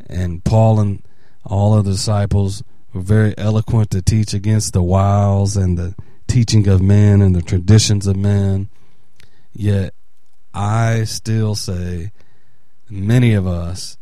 and 0.09 0.45
Paul 0.45 0.81
and 0.81 1.03
all 1.45 1.77
of 1.77 1.85
the 1.85 1.93
disciples 1.93 2.63
very 3.03 3.37
eloquent 3.39 3.91
to 3.91 4.03
teach 4.03 4.35
against 4.35 4.73
the 4.73 4.83
wiles 4.83 5.57
and 5.57 5.79
the 5.79 5.95
teaching 6.27 6.69
of 6.69 6.83
men 6.83 7.23
and 7.23 7.35
the 7.35 7.43
traditions 7.43 8.07
of 8.07 8.17
men. 8.17 8.69
Yet, 9.53 9.95
I 10.55 11.05
still 11.05 11.55
say 11.55 12.13
many 12.89 13.35
of 13.35 13.47
us 13.47 13.97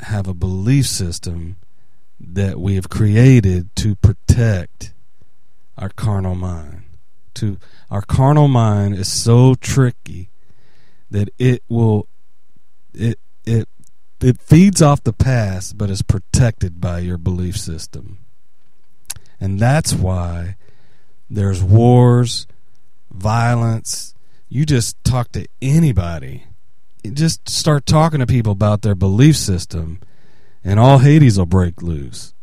have 0.00 0.26
a 0.26 0.34
belief 0.34 0.86
system 0.86 1.56
that 2.20 2.60
we 2.60 2.74
have 2.76 2.88
created 2.88 3.74
to 3.76 3.94
protect 3.96 4.92
our 5.76 5.88
carnal 5.88 6.34
mind. 6.34 6.82
To 7.34 7.58
our 7.90 8.02
carnal 8.02 8.48
mind 8.48 8.94
is 8.94 9.10
so 9.10 9.54
tricky 9.54 10.28
that 11.10 11.30
it 11.38 11.62
will 11.68 12.06
it 12.94 13.18
it 13.44 13.68
it 14.24 14.40
feeds 14.40 14.82
off 14.82 15.02
the 15.02 15.12
past 15.12 15.78
but 15.78 15.90
is 15.90 16.02
protected 16.02 16.80
by 16.80 17.00
your 17.00 17.18
belief 17.18 17.56
system. 17.56 18.18
And 19.40 19.58
that's 19.58 19.92
why 19.92 20.56
there's 21.28 21.62
wars, 21.62 22.46
violence. 23.10 24.14
You 24.48 24.64
just 24.64 25.02
talk 25.04 25.32
to 25.32 25.46
anybody 25.60 26.44
just 27.10 27.48
start 27.48 27.86
talking 27.86 28.20
to 28.20 28.26
people 28.26 28.52
about 28.52 28.82
their 28.82 28.94
belief 28.94 29.36
system, 29.36 30.00
and 30.62 30.78
all 30.78 30.98
Hades 30.98 31.38
will 31.38 31.46
break 31.46 31.82
loose 31.82 32.34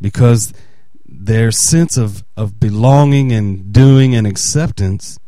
because 0.00 0.52
their 1.06 1.50
sense 1.50 1.96
of, 1.96 2.24
of 2.36 2.58
belonging 2.58 3.32
and 3.32 3.72
doing 3.72 4.14
and 4.14 4.26
acceptance 4.26 5.18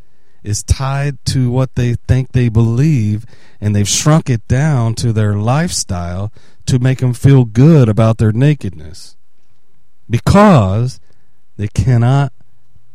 is 0.43 0.63
tied 0.63 1.23
to 1.25 1.51
what 1.51 1.75
they 1.75 1.95
think 1.95 2.31
they 2.31 2.49
believe, 2.49 3.25
and 3.59 3.75
they've 3.75 3.87
shrunk 3.87 4.29
it 4.29 4.47
down 4.47 4.95
to 4.95 5.13
their 5.13 5.35
lifestyle 5.35 6.31
to 6.65 6.79
make 6.79 6.99
them 6.99 7.13
feel 7.13 7.45
good 7.45 7.89
about 7.89 8.17
their 8.17 8.31
nakedness 8.31 9.15
because 10.09 10.99
they 11.57 11.67
cannot 11.67 12.33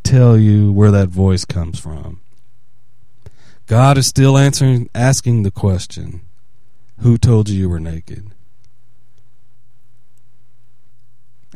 tell 0.02 0.38
you 0.38 0.72
where 0.72 0.90
that 0.90 1.08
voice 1.08 1.44
comes 1.44 1.78
from. 1.78 2.20
God 3.66 3.98
is 3.98 4.06
still 4.06 4.38
answering, 4.38 4.88
asking 4.94 5.42
the 5.42 5.50
question, 5.50 6.20
Who 7.00 7.18
told 7.18 7.48
you 7.48 7.58
you 7.58 7.68
were 7.68 7.80
naked? 7.80 8.30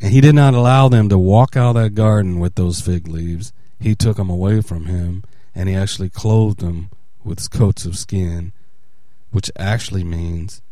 And 0.03 0.13
he 0.13 0.21
did 0.21 0.35
not 0.35 0.55
allow 0.55 0.89
them 0.89 1.09
to 1.11 1.19
walk 1.19 1.57
out 1.57 1.77
of 1.77 1.83
that 1.83 1.95
garden 1.95 2.41
with 2.41 2.55
those 2.55 2.81
fig 2.81 3.07
leaves. 3.07 3.53
He 3.79 3.95
took 3.95 4.17
them 4.17 4.31
away 4.31 4.61
from 4.63 4.87
him, 4.87 5.23
and 5.55 5.69
he 5.69 5.75
actually 5.75 6.11
clothed 6.11 6.61
them 6.61 6.91
with 7.25 7.51
coats 7.51 7.85
of 7.85 7.97
skin, 7.99 8.53
which 9.31 9.51
actually 9.57 10.05
means 10.05 10.63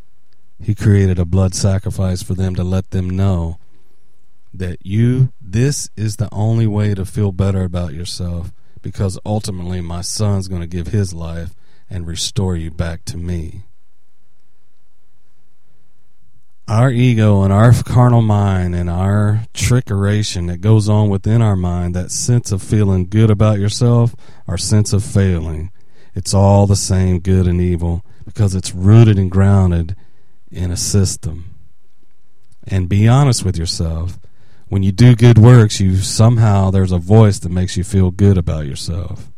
he 0.62 0.74
created 0.74 1.18
a 1.18 1.24
blood 1.24 1.54
sacrifice 1.54 2.22
for 2.22 2.34
them 2.34 2.54
to 2.54 2.64
let 2.64 2.90
them 2.90 3.08
know 3.08 3.58
that 4.52 4.84
you, 4.84 5.32
this 5.40 5.90
is 5.96 6.16
the 6.16 6.28
only 6.32 6.66
way 6.66 6.94
to 6.94 7.04
feel 7.04 7.32
better 7.32 7.62
about 7.62 7.94
yourself 7.94 8.52
because 8.82 9.18
ultimately 9.24 9.80
my 9.80 10.00
son's 10.00 10.48
going 10.48 10.60
to 10.60 10.66
give 10.66 10.88
his 10.88 11.12
life 11.12 11.54
and 11.90 12.06
restore 12.06 12.56
you 12.56 12.70
back 12.70 13.04
to 13.04 13.16
me. 13.16 13.64
Our 16.68 16.90
ego 16.90 17.42
and 17.42 17.52
our 17.52 17.72
carnal 17.82 18.20
mind 18.20 18.74
and 18.74 18.90
our 18.90 19.44
trickeration 19.54 20.48
that 20.48 20.60
goes 20.60 20.86
on 20.86 21.08
within 21.08 21.40
our 21.40 21.56
mind, 21.56 21.94
that 21.94 22.10
sense 22.10 22.52
of 22.52 22.62
feeling 22.62 23.08
good 23.08 23.30
about 23.30 23.58
yourself, 23.58 24.14
our 24.46 24.58
sense 24.58 24.92
of 24.92 25.02
failing, 25.02 25.70
it's 26.14 26.34
all 26.34 26.66
the 26.66 26.76
same 26.76 27.20
good 27.20 27.46
and 27.46 27.60
evil 27.60 28.04
because 28.26 28.54
it's 28.54 28.74
rooted 28.74 29.18
and 29.18 29.30
grounded 29.30 29.96
in 30.50 30.70
a 30.70 30.76
system. 30.76 31.54
And 32.66 32.86
be 32.86 33.08
honest 33.08 33.46
with 33.46 33.56
yourself 33.56 34.18
when 34.68 34.82
you 34.82 34.92
do 34.92 35.16
good 35.16 35.38
works, 35.38 35.80
you 35.80 35.96
somehow 35.96 36.70
there's 36.70 36.92
a 36.92 36.98
voice 36.98 37.38
that 37.38 37.48
makes 37.48 37.76
you 37.76 37.84
feel 37.84 38.10
good 38.10 38.36
about 38.36 38.66
yourself. 38.66 39.30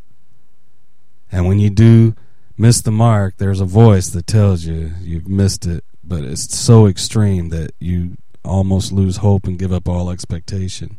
And 1.31 1.47
when 1.47 1.61
you 1.61 1.71
do 1.71 2.17
miss 2.59 2.81
the 2.81 2.91
mark, 2.91 3.37
there's 3.37 3.61
a 3.61 3.65
voice 3.65 4.09
that 4.09 4.27
tells 4.27 4.65
you 4.65 4.93
you've 5.01 5.29
missed 5.29 5.67
it, 5.67 5.85
but 6.11 6.25
it's 6.25 6.59
so 6.59 6.87
extreme 6.87 7.51
that 7.51 7.71
you 7.79 8.17
almost 8.45 8.91
lose 8.91 9.19
hope 9.19 9.47
and 9.47 9.61
give 9.61 9.73
up 9.73 9.89
all 9.89 10.11
expectation. 10.11 10.99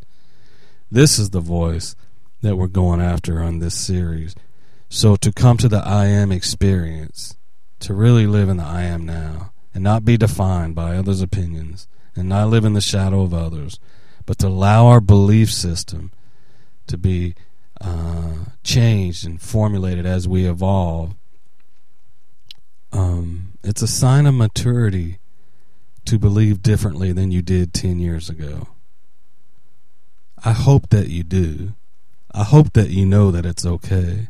This 0.89 1.19
is 1.19 1.31
the 1.31 1.41
voice 1.41 1.97
that 2.41 2.55
we're 2.55 2.67
going 2.67 3.01
after 3.01 3.41
on 3.43 3.59
this 3.59 3.75
series. 3.75 4.33
So 4.87 5.17
to 5.17 5.33
come 5.33 5.57
to 5.57 5.67
the 5.67 5.85
I 5.85 6.05
am 6.05 6.31
experience, 6.31 7.35
to 7.81 7.93
really 7.93 8.25
live 8.25 8.47
in 8.47 8.55
the 8.55 8.63
I 8.63 8.83
am 8.83 9.05
now, 9.05 9.51
and 9.73 9.83
not 9.83 10.05
be 10.05 10.15
defined 10.15 10.75
by 10.75 10.95
others' 10.95 11.21
opinions, 11.21 11.89
and 12.15 12.29
not 12.29 12.47
live 12.47 12.63
in 12.63 12.71
the 12.71 12.79
shadow 12.79 13.21
of 13.21 13.33
others, 13.33 13.81
but 14.25 14.37
to 14.37 14.47
allow 14.47 14.87
our 14.87 15.01
belief 15.01 15.51
system 15.51 16.13
to 16.87 16.97
be 16.97 17.35
uh, 17.81 18.45
changed 18.63 19.25
and 19.25 19.41
formulated 19.41 20.05
as 20.05 20.25
we 20.25 20.45
evolve. 20.45 21.15
Um, 22.93 23.50
it's 23.63 23.81
a 23.81 23.87
sign 23.87 24.25
of 24.25 24.33
maturity 24.33 25.19
to 26.05 26.17
believe 26.17 26.61
differently 26.61 27.11
than 27.11 27.31
you 27.31 27.41
did 27.41 27.73
10 27.73 27.99
years 27.99 28.29
ago. 28.29 28.67
I 30.43 30.53
hope 30.53 30.89
that 30.89 31.09
you 31.09 31.23
do. 31.23 31.73
I 32.33 32.43
hope 32.43 32.73
that 32.73 32.89
you 32.89 33.05
know 33.05 33.29
that 33.31 33.45
it's 33.45 33.65
okay. 33.65 34.29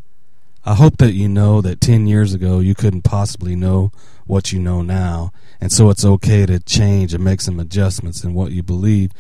I 0.66 0.76
hope 0.76 0.98
that 0.98 1.14
you 1.14 1.30
know 1.30 1.62
that 1.62 1.80
10 1.80 2.08
years 2.08 2.34
ago 2.34 2.60
you 2.60 2.76
couldn't 2.76 3.04
possibly 3.04 3.56
know 3.56 3.92
what 4.26 4.52
you 4.52 4.60
know 4.60 4.82
now. 4.82 5.32
And 5.62 5.72
so 5.72 5.90
it's 5.90 6.04
okay 6.04 6.46
to 6.46 6.60
change 6.60 7.14
and 7.14 7.24
make 7.24 7.42
some 7.42 7.60
adjustments 7.60 8.24
in 8.24 8.34
what 8.34 8.52
you 8.52 8.62
believe. 8.62 9.12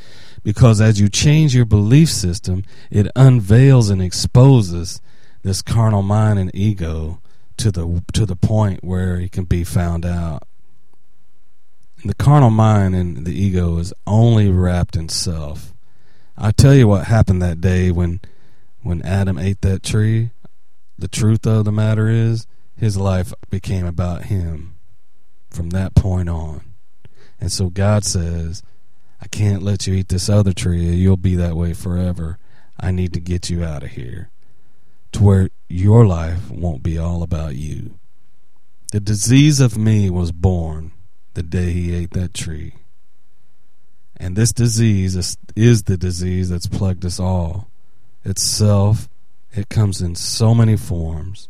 Because 0.44 0.82
as 0.82 1.00
you 1.00 1.08
change 1.08 1.56
your 1.56 1.66
belief 1.66 2.10
system, 2.10 2.64
it 2.90 3.08
unveils 3.16 3.90
and 3.90 4.02
exposes 4.02 5.02
this 5.44 5.62
carnal 5.62 6.02
mind 6.02 6.38
and 6.38 6.54
ego 6.54 7.21
to 7.62 7.72
the 7.72 8.04
to 8.14 8.26
the 8.26 8.36
point 8.36 8.84
where 8.84 9.18
it 9.18 9.32
can 9.32 9.44
be 9.44 9.64
found 9.64 10.04
out. 10.04 10.48
And 12.02 12.10
the 12.10 12.16
carnal 12.16 12.50
mind 12.50 12.96
and 12.96 13.24
the 13.24 13.40
ego 13.40 13.78
is 13.78 13.94
only 14.08 14.50
wrapped 14.50 14.96
in 14.96 15.10
self. 15.10 15.72
I 16.36 16.50
tell 16.50 16.74
you 16.74 16.88
what 16.88 17.06
happened 17.06 17.40
that 17.44 17.62
day 17.62 17.92
when 17.92 18.20
when 18.82 19.04
Adam 19.04 19.38
ate 19.38 19.62
that 19.62 19.84
tree. 19.84 20.32
The 20.98 21.08
truth 21.08 21.46
of 21.46 21.66
the 21.66 21.72
matter 21.72 22.10
is 22.10 22.48
his 22.76 22.98
life 22.98 23.32
became 23.52 23.86
about 23.86 24.24
him 24.24 24.74
from 25.52 25.70
that 25.70 25.94
point 25.94 26.30
on. 26.30 26.62
And 27.40 27.52
so 27.52 27.70
God 27.70 28.04
says, 28.04 28.64
I 29.22 29.28
can't 29.28 29.62
let 29.62 29.86
you 29.86 29.94
eat 29.94 30.10
this 30.10 30.30
other 30.30 30.54
tree. 30.54 30.96
You'll 30.96 31.18
be 31.18 31.36
that 31.36 31.56
way 31.56 31.74
forever. 31.74 32.40
I 32.80 32.90
need 32.90 33.14
to 33.14 33.20
get 33.20 33.52
you 33.52 33.64
out 33.64 33.84
of 33.84 33.92
here 33.92 34.32
to 35.14 35.24
where 35.24 35.50
your 35.68 36.06
life 36.06 36.50
won't 36.50 36.84
be 36.84 36.98
all 36.98 37.24
about 37.24 37.56
you. 37.56 37.96
The 38.92 39.00
disease 39.00 39.60
of 39.60 39.78
me 39.78 40.10
was 40.10 40.32
born 40.32 40.92
the 41.34 41.44
day 41.44 41.72
he 41.72 41.96
ate 41.96 42.12
that 42.12 42.34
tree. 42.34 42.74
And 44.18 44.36
this 44.36 44.52
disease 44.52 45.16
is, 45.16 45.38
is 45.56 45.84
the 45.84 45.98
disease 45.98 46.50
that's 46.50 46.68
plagued 46.68 47.06
us 47.06 47.20
all. 47.20 47.70
It's 48.24 48.42
self. 48.42 49.10
It 49.52 49.70
comes 49.70 50.02
in 50.02 50.16
so 50.16 50.54
many 50.54 50.78
forms. 50.78 51.50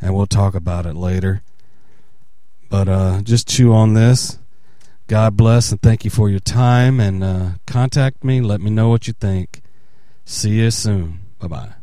And 0.00 0.14
we'll 0.14 0.26
talk 0.26 0.54
about 0.54 0.84
it 0.84 0.94
later. 0.94 1.42
But 2.68 2.88
uh, 2.88 3.22
just 3.22 3.48
chew 3.48 3.72
on 3.72 3.94
this. 3.94 4.38
God 5.06 5.36
bless 5.36 5.70
and 5.70 5.80
thank 5.80 6.04
you 6.04 6.10
for 6.10 6.28
your 6.28 6.40
time. 6.40 6.98
And 7.00 7.22
uh, 7.22 7.50
contact 7.66 8.24
me. 8.24 8.40
Let 8.40 8.60
me 8.60 8.70
know 8.70 8.88
what 8.88 9.06
you 9.06 9.14
think. 9.14 9.62
See 10.24 10.60
you 10.60 10.70
soon. 10.70 11.20
Bye 11.38 11.48
bye. 11.48 11.73